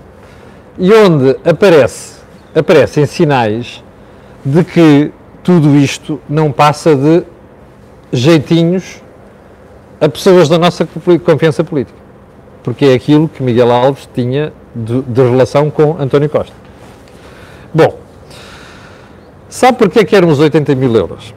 E 0.78 0.91
onde 0.91 1.38
aparece, 1.45 2.19
aparecem 2.56 3.06
sinais 3.06 3.84
de 4.43 4.63
que 4.63 5.12
tudo 5.43 5.75
isto 5.75 6.19
não 6.28 6.52
passa 6.52 6.95
de 6.95 7.23
jeitinhos 8.12 9.04
a 10.02 10.10
pessoas 10.10 10.49
da 10.49 10.58
nossa 10.58 10.88
confiança 11.23 11.63
política. 11.63 11.98
Porque 12.69 12.86
é 12.86 12.93
aquilo 12.93 13.27
que 13.27 13.41
Miguel 13.41 13.71
Alves 13.71 14.08
tinha 14.13 14.53
de, 14.75 15.01
de 15.01 15.21
relação 15.23 15.71
com 15.71 15.95
António 15.99 16.29
Costa. 16.29 16.53
Bom, 17.73 17.97
sabe 19.49 19.79
porquê 19.79 20.05
que 20.05 20.15
eram 20.15 20.27
os 20.27 20.39
80 20.39 20.75
mil 20.75 20.95
euros? 20.95 21.34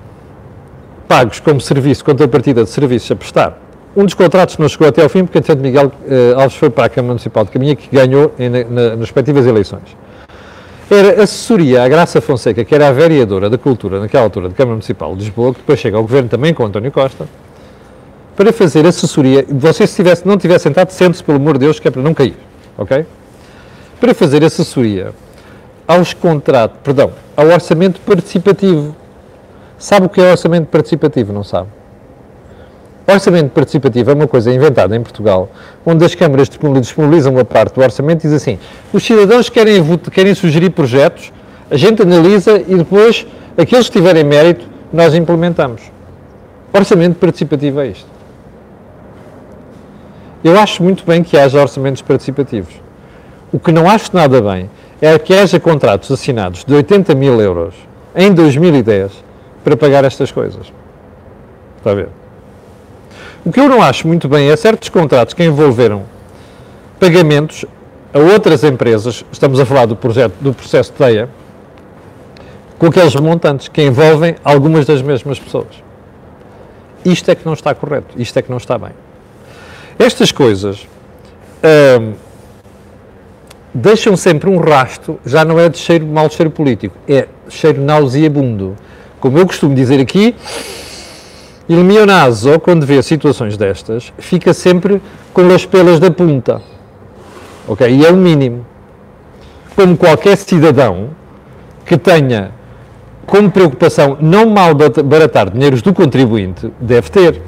Pagos 1.09 1.41
como 1.41 1.59
serviço, 1.59 2.05
contrapartida 2.05 2.65
de 2.65 2.69
serviços 2.69 3.11
a 3.11 3.17
prestar. 3.17 3.59
Um 3.97 4.05
dos 4.05 4.13
contratos 4.13 4.59
não 4.59 4.69
chegou 4.69 4.87
até 4.87 5.03
ao 5.03 5.09
fim 5.09 5.25
porque, 5.25 5.39
entretanto, 5.39 5.63
Miguel 5.63 5.87
uh, 5.87 6.39
Alves 6.39 6.55
foi 6.55 6.69
para 6.69 6.85
a 6.85 6.89
Câmara 6.91 7.15
Municipal 7.15 7.47
de 7.47 7.51
Caminha, 7.51 7.75
que 7.77 7.89
ganhou 7.91 8.35
em, 8.39 8.51
na, 8.51 8.91
nas 8.91 9.01
respectivas 9.01 9.47
eleições. 9.47 9.97
Era 10.91 11.23
assessoria 11.23 11.83
à 11.83 11.89
Graça 11.89 12.21
Fonseca, 12.21 12.63
que 12.63 12.75
era 12.75 12.89
a 12.89 12.93
vereadora 12.93 13.49
da 13.49 13.57
Cultura 13.57 14.01
naquela 14.01 14.25
altura 14.25 14.51
da 14.51 14.55
Câmara 14.55 14.75
Municipal 14.75 15.17
de 15.17 15.25
Lisboa, 15.25 15.55
que 15.55 15.61
depois 15.61 15.79
chega 15.79 15.97
ao 15.97 16.03
Governo 16.03 16.29
também 16.29 16.53
com 16.53 16.67
António 16.67 16.93
Costa, 16.93 17.27
para 18.37 18.53
fazer 18.53 18.87
assessoria. 18.87 19.45
Você, 19.49 19.87
se 19.87 19.97
tivesse, 19.97 20.27
não 20.27 20.37
tivesse 20.37 20.65
sentado, 20.65 20.91
sente-se, 20.91 21.23
pelo 21.23 21.39
amor 21.39 21.55
de 21.55 21.61
Deus, 21.61 21.79
que 21.79 21.89
é 21.89 21.91
para 21.91 22.03
não 22.03 22.15
cair, 22.15 22.37
ok? 22.77 23.05
Para 24.01 24.15
fazer 24.15 24.45
assessoria 24.45 25.13
aos 25.87 26.15
contratos, 26.15 26.79
perdão, 26.83 27.13
ao 27.37 27.47
orçamento 27.47 28.01
participativo. 28.01 28.97
Sabe 29.79 30.07
o 30.07 30.09
que 30.09 30.21
é 30.21 30.31
orçamento 30.31 30.69
participativo, 30.69 31.33
não 31.33 31.45
sabe? 31.45 31.69
Orçamento 33.07 33.51
participativo 33.51 34.13
é 34.13 34.15
uma 34.15 34.29
coisa 34.29 34.53
inventada 34.53 34.95
em 34.95 35.03
Portugal, 35.03 35.51
onde 35.85 36.05
as 36.05 36.15
câmaras 36.15 36.49
disponibilizam 36.49 37.33
uma 37.33 37.45
parte 37.45 37.75
do 37.75 37.81
orçamento 37.81 38.21
e 38.21 38.29
diz 38.29 38.33
assim: 38.33 38.59
os 38.93 39.05
cidadãos 39.05 39.49
querem, 39.49 39.83
querem 40.13 40.35
sugerir 40.35 40.71
projetos, 40.71 41.33
a 41.69 41.77
gente 41.77 42.01
analisa 42.01 42.59
e 42.59 42.77
depois, 42.77 43.27
aqueles 43.59 43.89
que 43.89 43.99
tiverem 43.99 44.23
mérito, 44.23 44.67
nós 44.93 45.15
implementamos. 45.15 45.83
Orçamento 46.73 47.17
participativo 47.17 47.81
é 47.81 47.89
isto. 47.89 48.07
Eu 50.45 50.59
acho 50.59 50.83
muito 50.83 51.05
bem 51.07 51.23
que 51.23 51.39
haja 51.39 51.61
orçamentos 51.61 52.03
participativos. 52.03 52.75
O 53.53 53.59
que 53.59 53.71
não 53.71 53.89
acho 53.89 54.15
nada 54.15 54.41
bem 54.41 54.69
é 55.01 55.17
que 55.19 55.35
haja 55.35 55.61
contratos 55.61 56.11
assinados 56.11 56.65
de 56.65 56.75
80 56.75 57.15
mil 57.15 57.41
euros 57.41 57.75
em 58.15 58.33
2010 58.33 59.13
para 59.63 59.77
pagar 59.77 60.05
estas 60.05 60.33
coisas. 60.33 60.73
Está 61.79 61.91
a 61.91 61.95
ver? 61.95 62.09
O 63.45 63.53
que 63.53 63.61
eu 63.61 63.69
não 63.69 63.83
acho 63.83 64.07
muito 64.07 64.29
bem 64.29 64.51
é 64.51 64.57
certos 64.57 64.89
contratos 64.89 65.35
que 65.35 65.45
envolveram 65.45 66.03
pagamentos 66.99 67.65
a 68.15 68.19
outras 68.19 68.63
empresas, 68.63 69.25
estamos 69.33 69.59
a 69.59 69.67
falar 69.67 69.87
do, 69.87 69.97
projeto, 69.97 70.35
do 70.41 70.53
processo 70.53 70.93
TEIA, 70.93 71.29
com 72.79 72.87
aqueles 72.87 73.15
montantes 73.17 73.69
que 73.69 73.83
envolvem 73.83 74.37
algumas 74.45 74.87
das 74.87 75.03
mesmas 75.03 75.39
pessoas. 75.39 75.83
Isto 77.05 77.31
é 77.31 77.35
que 77.35 77.45
não 77.47 77.55
está 77.55 77.75
correto, 77.75 78.15
isto 78.17 78.39
é 78.39 78.43
que 78.43 78.51
não 78.51 78.59
está 78.59 78.77
bem. 78.79 78.91
Estas 80.03 80.33
coisas 80.33 80.89
hum, 82.01 82.15
deixam 83.73 84.17
sempre 84.17 84.51
um 84.51 84.59
rasto, 84.59 85.21
já 85.25 85.45
não 85.45 85.61
é 85.61 85.69
de 85.69 85.79
cheiro, 85.79 86.05
mau 86.07 86.29
cheiro 86.29 86.51
político, 86.51 86.97
é 87.09 87.29
cheiro 87.49 87.81
nauseabundo. 87.81 88.75
Como 89.21 89.39
eu 89.39 89.47
costumo 89.47 89.75
dizer 89.77 90.01
aqui, 90.01 90.35
Il 91.69 91.85
mio 91.85 92.05
naso, 92.05 92.59
quando 92.59 92.85
vê 92.85 93.01
situações 93.01 93.57
destas, 93.57 94.13
fica 94.19 94.53
sempre 94.53 95.01
com 95.33 95.47
as 95.55 95.65
pelas 95.65 96.01
da 96.01 96.11
punta. 96.11 96.61
Ok? 97.69 97.89
E 97.89 98.05
é 98.05 98.11
o 98.11 98.17
mínimo. 98.17 98.67
Como 99.77 99.97
qualquer 99.97 100.37
cidadão 100.37 101.11
que 101.87 101.97
tenha 101.97 102.51
como 103.25 103.49
preocupação 103.51 104.19
não 104.21 104.51
mal 104.51 104.75
baratar 104.75 105.51
dinheiros 105.51 105.81
do 105.81 105.95
contribuinte, 105.95 106.73
deve 106.81 107.09
ter. 107.09 107.41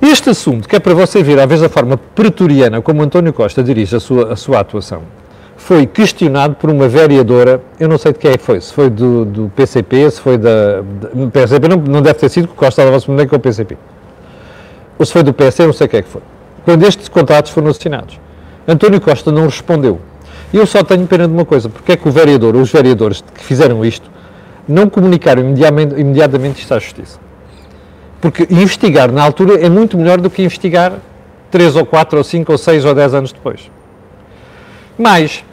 Este 0.00 0.30
assunto, 0.30 0.68
que 0.68 0.76
é 0.76 0.78
para 0.78 0.94
você 0.94 1.22
ver, 1.24 1.40
às 1.40 1.46
vezes, 1.46 1.64
a 1.64 1.68
forma 1.68 1.96
pretoriana 1.96 2.80
como 2.80 3.02
António 3.02 3.32
Costa 3.32 3.62
dirige 3.64 3.96
a 3.96 4.00
sua, 4.00 4.32
a 4.32 4.36
sua 4.36 4.60
atuação, 4.60 5.02
foi 5.56 5.86
questionado 5.86 6.54
por 6.54 6.70
uma 6.70 6.86
vereadora, 6.86 7.60
eu 7.80 7.88
não 7.88 7.98
sei 7.98 8.12
de 8.12 8.20
quem 8.20 8.30
é 8.30 8.38
foi, 8.38 8.60
se 8.60 8.72
foi 8.72 8.88
do, 8.88 9.24
do 9.24 9.52
PCP, 9.56 10.10
se 10.12 10.20
foi 10.20 10.38
da. 10.38 10.82
da 10.82 11.26
PCP 11.32 11.68
não, 11.68 11.76
não 11.78 12.00
deve 12.00 12.14
ter 12.14 12.28
sido, 12.28 12.46
porque 12.46 12.64
Costa 12.64 12.82
estava 12.82 13.12
nem 13.16 13.26
com 13.26 13.36
o 13.36 13.40
PCP. 13.40 13.76
Ou 14.96 15.04
se 15.04 15.12
foi 15.12 15.24
do 15.24 15.32
PS, 15.32 15.58
não 15.58 15.72
sei 15.72 15.88
quem 15.88 15.98
é 15.98 16.02
que 16.02 16.08
foi. 16.08 16.22
Quando 16.64 16.84
estes 16.84 17.08
contratos 17.08 17.50
foram 17.50 17.68
assinados. 17.68 18.20
António 18.68 19.00
Costa 19.00 19.32
não 19.32 19.46
respondeu. 19.46 20.00
E 20.52 20.56
eu 20.56 20.66
só 20.66 20.84
tenho 20.84 21.06
pena 21.06 21.26
de 21.26 21.34
uma 21.34 21.44
coisa, 21.44 21.68
porque 21.68 21.92
é 21.92 21.96
que 21.96 22.08
o 22.08 22.12
vereador, 22.12 22.54
os 22.54 22.70
vereadores 22.70 23.22
que 23.34 23.44
fizeram 23.44 23.84
isto, 23.84 24.08
não 24.66 24.88
comunicaram 24.88 25.42
imediatamente, 25.42 26.00
imediatamente 26.00 26.60
isto 26.60 26.72
à 26.72 26.78
Justiça. 26.78 27.27
Porque 28.20 28.46
investigar 28.50 29.12
na 29.12 29.22
altura 29.22 29.64
é 29.64 29.68
muito 29.68 29.96
melhor 29.96 30.20
do 30.20 30.28
que 30.28 30.42
investigar 30.42 30.94
3 31.50 31.76
ou 31.76 31.86
4 31.86 32.18
ou 32.18 32.24
5 32.24 32.52
ou 32.52 32.58
6 32.58 32.84
ou 32.84 32.94
10 32.94 33.14
anos 33.14 33.32
depois. 33.32 33.70
Mas, 34.98 35.44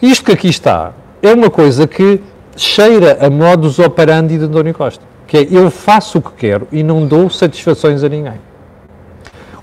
isto 0.00 0.24
que 0.24 0.32
aqui 0.32 0.48
está 0.48 0.92
é 1.22 1.32
uma 1.32 1.50
coisa 1.50 1.86
que 1.86 2.20
cheira 2.56 3.18
a 3.20 3.28
modus 3.28 3.78
operandi 3.78 4.38
de 4.38 4.44
António 4.44 4.74
Costa, 4.74 5.04
que 5.26 5.36
é 5.36 5.46
eu 5.50 5.70
faço 5.70 6.18
o 6.18 6.22
que 6.22 6.32
quero 6.32 6.66
e 6.72 6.82
não 6.82 7.06
dou 7.06 7.28
satisfações 7.28 8.02
a 8.02 8.08
ninguém. 8.08 8.40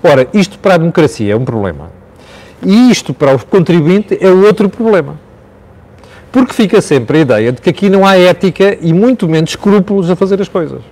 Ora, 0.02 0.28
isto 0.32 0.58
para 0.58 0.74
a 0.74 0.78
democracia 0.78 1.32
é 1.32 1.36
um 1.36 1.44
problema. 1.44 1.90
E 2.64 2.90
isto 2.90 3.12
para 3.12 3.34
o 3.34 3.44
contribuinte 3.44 4.16
é 4.20 4.30
outro 4.30 4.68
problema. 4.68 5.18
Porque 6.30 6.52
fica 6.52 6.80
sempre 6.80 7.18
a 7.18 7.20
ideia 7.22 7.52
de 7.52 7.60
que 7.60 7.70
aqui 7.70 7.88
não 7.88 8.06
há 8.06 8.16
ética 8.16 8.76
e 8.80 8.92
muito 8.92 9.28
menos 9.28 9.50
escrúpulos 9.50 10.10
a 10.10 10.16
fazer 10.16 10.40
as 10.40 10.48
coisas. 10.48 10.82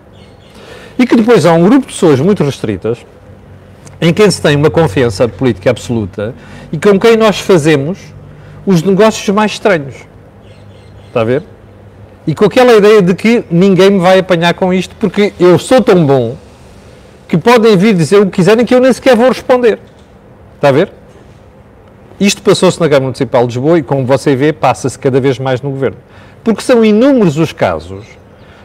E 0.99 1.07
que 1.07 1.17
depois 1.17 1.45
há 1.45 1.53
um 1.53 1.63
grupo 1.63 1.87
de 1.87 1.93
pessoas 1.93 2.21
muito 2.21 2.45
restritas 2.45 2.99
em 4.01 4.13
quem 4.13 4.31
se 4.31 4.41
tem 4.41 4.57
uma 4.57 4.71
confiança 4.71 5.29
política 5.29 5.71
absoluta 5.71 6.35
e 6.73 6.79
com 6.79 6.99
quem 6.99 7.17
nós 7.17 7.41
fazemos 7.41 7.99
os 8.67 8.83
negócios 8.83 9.29
mais 9.35 9.53
estranhos. 9.53 9.95
Está 11.09 11.23
a 11.23 11.25
ver? 11.25 11.43
E 12.27 12.35
com 12.35 12.45
aquela 12.47 12.73
ideia 12.75 13.03
de 13.03 13.15
que 13.15 13.45
ninguém 13.51 13.91
me 13.91 13.99
vai 14.01 14.19
apanhar 14.19 14.55
com 14.55 14.73
isto 14.73 14.95
porque 14.97 15.33
eu 15.39 15.59
sou 15.59 15.81
tão 15.81 16.05
bom 16.05 16.37
que 17.29 17.37
podem 17.37 17.77
vir 17.77 17.95
dizer 17.95 18.19
o 18.19 18.27
que 18.27 18.33
quiserem 18.33 18.65
que 18.65 18.75
eu 18.75 18.81
nem 18.81 18.93
sequer 18.93 19.17
vou 19.17 19.29
responder. 19.29 19.79
Está 20.57 20.69
a 20.69 20.73
ver? 20.73 20.93
Isto 22.19 22.43
passou-se 22.43 22.81
na 22.81 22.87
Câmara 22.87 23.05
Municipal 23.05 23.43
de 23.47 23.55
Lisboa 23.55 23.79
e, 23.79 23.83
como 23.83 24.07
você 24.07 24.37
vê, 24.37 24.53
passa-se 24.53 24.99
cada 24.99 25.21
vez 25.21 25.39
mais 25.39 25.61
no 25.61 25.71
Governo. 25.71 25.97
Porque 26.45 26.63
são 26.63 26.85
inúmeros 26.85 27.37
os 27.37 27.53
casos, 27.53 28.05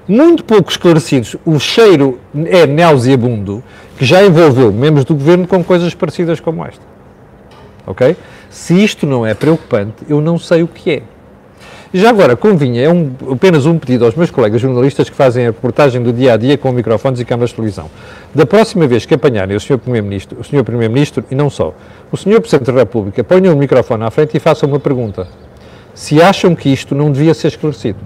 muito 0.09 0.43
pouco 0.43 0.71
esclarecidos, 0.71 1.35
o 1.45 1.59
cheiro 1.59 2.19
é 2.47 2.65
nauseabundo, 2.65 3.63
que 3.95 4.03
já 4.03 4.25
envolveu 4.25 4.73
membros 4.73 5.05
do 5.05 5.13
Governo 5.13 5.47
com 5.47 5.63
coisas 5.63 5.93
parecidas 5.93 6.39
como 6.39 6.65
esta. 6.65 6.81
Ok? 7.85 8.15
Se 8.49 8.73
isto 8.83 9.05
não 9.05 9.25
é 9.25 9.35
preocupante, 9.35 10.03
eu 10.09 10.19
não 10.19 10.39
sei 10.39 10.63
o 10.63 10.67
que 10.67 10.91
é. 10.91 11.03
Já 11.93 12.09
agora, 12.09 12.35
convinha, 12.35 12.83
é 12.83 12.89
um, 12.89 13.11
apenas 13.31 13.65
um 13.65 13.77
pedido 13.77 14.05
aos 14.05 14.15
meus 14.15 14.31
colegas 14.31 14.61
jornalistas 14.61 15.09
que 15.09 15.15
fazem 15.15 15.45
a 15.45 15.49
reportagem 15.49 16.01
do 16.01 16.11
dia 16.11 16.33
a 16.33 16.37
dia 16.37 16.57
com 16.57 16.71
microfones 16.71 17.19
e 17.19 17.25
câmaras 17.25 17.49
de 17.49 17.55
televisão. 17.55 17.89
Da 18.33 18.45
próxima 18.45 18.87
vez 18.87 19.05
que 19.05 19.13
apanharem 19.13 19.55
o 19.55 19.59
Sr. 19.59 19.77
Primeiro-Ministro, 19.77 20.39
o 20.39 20.43
Sr. 20.43 20.63
Primeiro-Ministro 20.63 21.23
e 21.29 21.35
não 21.35 21.49
só, 21.49 21.73
o 22.11 22.17
Sr. 22.17 22.41
Presidente 22.41 22.71
da 22.71 22.79
República, 22.79 23.23
ponham 23.23 23.55
o 23.55 23.57
microfone 23.57 24.03
à 24.03 24.11
frente 24.11 24.35
e 24.37 24.39
façam 24.39 24.69
uma 24.69 24.79
pergunta. 24.79 25.27
Se 25.93 26.21
acham 26.21 26.55
que 26.55 26.69
isto 26.69 26.95
não 26.95 27.11
devia 27.11 27.33
ser 27.33 27.47
esclarecido. 27.47 27.99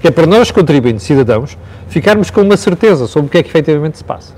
Que 0.00 0.08
é 0.08 0.10
para 0.10 0.26
nós, 0.26 0.50
contribuintes 0.50 1.04
cidadãos, 1.04 1.56
ficarmos 1.88 2.30
com 2.30 2.42
uma 2.42 2.56
certeza 2.56 3.06
sobre 3.06 3.26
o 3.26 3.30
que 3.30 3.38
é 3.38 3.42
que 3.42 3.48
efetivamente 3.48 3.98
se 3.98 4.04
passa. 4.04 4.32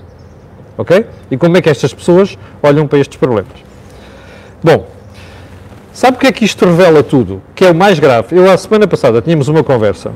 Ok? 0.79 1.05
E 1.31 1.37
como 1.37 1.57
é 1.57 1.63
que 1.63 1.69
estas 1.69 1.93
pessoas 1.93 2.39
olham 2.63 2.87
para 2.87 2.99
estes 2.99 3.19
problemas. 3.19 3.53
Bom, 4.63 4.89
sabe 5.93 6.17
o 6.17 6.21
que 6.21 6.27
é 6.27 6.33
que 6.33 6.45
isto 6.45 6.65
revela 6.65 7.03
tudo? 7.03 7.43
Que 7.55 7.67
é 7.67 7.71
o 7.71 7.75
mais 7.75 7.99
grave. 7.99 8.37
Eu, 8.37 8.51
a 8.51 8.57
semana 8.57 8.87
passada, 8.87 9.21
tínhamos 9.21 9.49
uma 9.49 9.63
conversa 9.63 10.13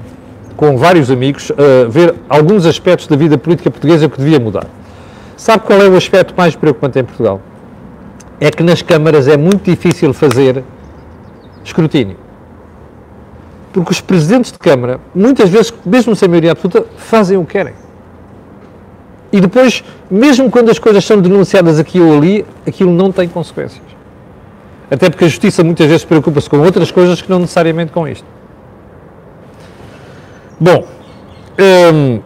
com 0.57 0.77
vários 0.77 1.11
amigos 1.11 1.53
a 1.53 1.89
ver 1.91 2.15
alguns 2.29 2.65
aspectos 2.65 3.07
da 3.07 3.17
vida 3.17 3.37
política 3.37 3.71
portuguesa 3.71 4.09
que 4.09 4.17
devia 4.17 4.41
mudar. 4.41 4.67
Sabe 5.37 5.65
qual 5.65 5.81
é 5.83 5.89
o 5.89 5.97
aspecto 5.97 6.33
mais 6.37 6.55
preocupante 6.55 6.99
em 6.99 7.05
Portugal? 7.05 7.41
É 8.41 8.51
que 8.51 8.63
nas 8.63 8.81
câmaras 8.81 9.29
é 9.29 9.37
muito 9.37 9.71
difícil 9.71 10.15
fazer 10.15 10.63
escrutínio. 11.65 12.24
Porque 13.75 13.91
os 13.91 14.01
presidentes 14.01 14.53
de 14.53 14.59
Câmara, 14.59 15.01
muitas 15.13 15.51
vezes, 15.51 15.75
mesmo 15.85 16.15
sem 16.15 16.29
maioria 16.29 16.53
absoluta, 16.53 16.87
fazem 16.97 17.37
o 17.37 17.45
que 17.45 17.55
querem. 17.55 17.75
E 19.33 19.41
depois, 19.41 19.83
mesmo 20.09 20.49
quando 20.49 20.71
as 20.71 20.79
coisas 20.79 21.05
são 21.05 21.21
denunciadas 21.21 21.81
aqui 21.81 21.99
ou 21.99 22.17
ali, 22.17 22.47
aquilo 22.65 22.93
não 22.93 23.11
tem 23.11 23.29
consequências. 23.29 23.83
Até 24.89 25.11
porque 25.11 25.25
a 25.25 25.29
justiça 25.29 25.65
muitas 25.65 25.89
vezes 25.89 26.05
preocupa-se 26.05 26.49
com 26.49 26.59
outras 26.61 26.93
coisas 26.93 27.21
que 27.21 27.29
não 27.29 27.41
necessariamente 27.41 27.91
com 27.91 28.07
isto. 28.07 28.25
Bom, 30.61 30.87
hum, 31.93 32.21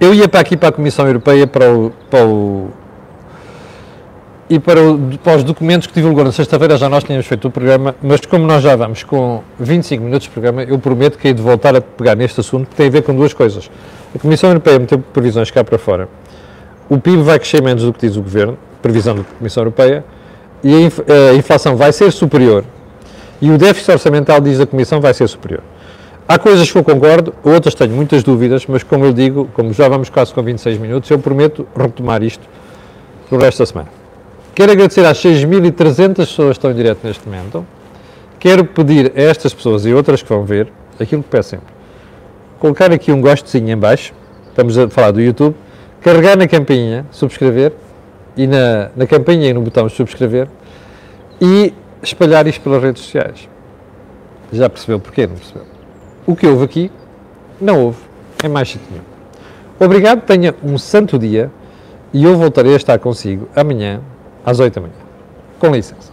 eu 0.00 0.12
ia 0.12 0.28
para 0.28 0.40
aqui 0.40 0.56
para 0.56 0.70
a 0.70 0.72
Comissão 0.72 1.06
Europeia 1.06 1.46
para 1.46 1.72
o, 1.72 1.92
para 2.10 2.26
o 2.26 2.70
e 4.50 4.58
para, 4.58 4.82
o, 4.82 4.98
para, 5.18 5.36
os 5.36 5.44
documentos 5.44 5.86
que 5.86 5.94
divulgou 5.94 6.24
na 6.24 6.32
sexta-feira 6.32 6.76
já 6.76 6.88
nós 6.88 7.04
tínhamos 7.04 7.24
feito 7.24 7.46
o 7.46 7.50
programa, 7.52 7.94
mas 8.02 8.20
como 8.22 8.44
nós 8.44 8.60
já 8.60 8.74
vamos 8.74 9.04
com 9.04 9.44
25 9.60 10.02
minutos 10.02 10.26
de 10.26 10.30
programa, 10.30 10.64
eu 10.64 10.76
prometo 10.76 11.16
que 11.16 11.28
hei 11.28 11.32
de 11.32 11.40
voltar 11.40 11.76
a 11.76 11.80
pegar 11.80 12.16
neste 12.16 12.40
assunto 12.40 12.68
que 12.68 12.74
tem 12.74 12.88
a 12.88 12.90
ver 12.90 13.02
com 13.02 13.14
duas 13.14 13.32
coisas. 13.32 13.70
A 14.12 14.18
Comissão 14.18 14.50
Europeia 14.50 14.80
meteu 14.80 14.98
previsões 14.98 15.52
cá 15.52 15.62
para 15.62 15.78
fora. 15.78 16.08
O 16.88 16.98
PIB 16.98 17.22
vai 17.22 17.38
crescer 17.38 17.62
menos 17.62 17.84
do 17.84 17.92
que 17.92 18.04
diz 18.04 18.16
o 18.16 18.22
Governo, 18.22 18.58
previsão 18.82 19.14
da 19.14 19.22
Comissão 19.38 19.60
Europeia, 19.60 20.04
e 20.64 20.74
a, 20.74 21.34
inflação 21.34 21.76
vai 21.76 21.92
ser 21.92 22.10
superior. 22.10 22.64
E 23.40 23.52
o 23.52 23.56
déficit 23.56 23.92
orçamental, 23.92 24.40
diz 24.40 24.58
a 24.58 24.66
Comissão, 24.66 25.00
vai 25.00 25.14
ser 25.14 25.28
superior. 25.28 25.62
Há 26.26 26.40
coisas 26.40 26.68
que 26.68 26.76
eu 26.76 26.82
concordo, 26.82 27.32
outras 27.44 27.72
tenho 27.76 27.92
muitas 27.92 28.24
dúvidas, 28.24 28.66
mas 28.66 28.82
como 28.82 29.04
eu 29.04 29.12
digo, 29.12 29.48
como 29.54 29.72
já 29.72 29.88
vamos 29.88 30.10
quase 30.10 30.34
com 30.34 30.42
26 30.42 30.76
minutos, 30.78 31.08
eu 31.08 31.20
prometo 31.20 31.64
retomar 31.76 32.20
isto 32.24 32.42
no 33.30 33.38
resto 33.38 33.60
da 33.60 33.66
semana. 33.66 33.99
Quero 34.60 34.72
agradecer 34.72 35.06
às 35.06 35.16
6.300 35.16 36.16
pessoas 36.16 36.48
que 36.48 36.58
estão 36.58 36.70
em 36.70 36.74
direto 36.74 36.98
neste 37.02 37.26
momento. 37.26 37.66
Quero 38.38 38.62
pedir 38.62 39.10
a 39.16 39.22
estas 39.22 39.54
pessoas 39.54 39.86
e 39.86 39.94
outras 39.94 40.22
que 40.22 40.28
vão 40.28 40.44
ver, 40.44 40.70
aquilo 41.00 41.22
que 41.22 41.30
peço 41.30 41.48
sempre, 41.48 41.66
colocar 42.58 42.92
aqui 42.92 43.10
um 43.10 43.22
gostozinho 43.22 43.70
em 43.70 43.76
baixo, 43.78 44.12
estamos 44.50 44.76
a 44.76 44.86
falar 44.90 45.12
do 45.12 45.20
YouTube, 45.22 45.56
carregar 46.02 46.36
na 46.36 46.46
campainha, 46.46 47.06
subscrever, 47.10 47.72
e 48.36 48.46
na, 48.46 48.90
na 48.94 49.06
campainha 49.06 49.48
e 49.48 49.54
no 49.54 49.62
botão 49.62 49.88
subscrever, 49.88 50.46
e 51.40 51.72
espalhar 52.02 52.46
isto 52.46 52.60
pelas 52.60 52.82
redes 52.82 53.02
sociais. 53.02 53.48
Já 54.52 54.68
percebeu 54.68 55.00
porquê? 55.00 55.26
Não 55.26 55.36
percebeu? 55.36 55.64
O 56.26 56.36
que 56.36 56.46
houve 56.46 56.66
aqui, 56.66 56.92
não 57.58 57.82
houve 57.82 58.00
em 58.44 58.48
mais 58.50 58.68
sítio 58.68 58.88
nenhum. 58.90 59.04
Obrigado, 59.80 60.20
tenha 60.20 60.54
um 60.62 60.76
santo 60.76 61.18
dia 61.18 61.50
e 62.12 62.24
eu 62.24 62.36
voltarei 62.36 62.74
a 62.74 62.76
estar 62.76 62.98
consigo 62.98 63.48
amanhã 63.56 64.02
às 64.50 64.60
8 64.60 64.74
da 64.74 64.80
manhã. 64.80 64.94
Com 65.58 65.70
licença. 65.70 66.09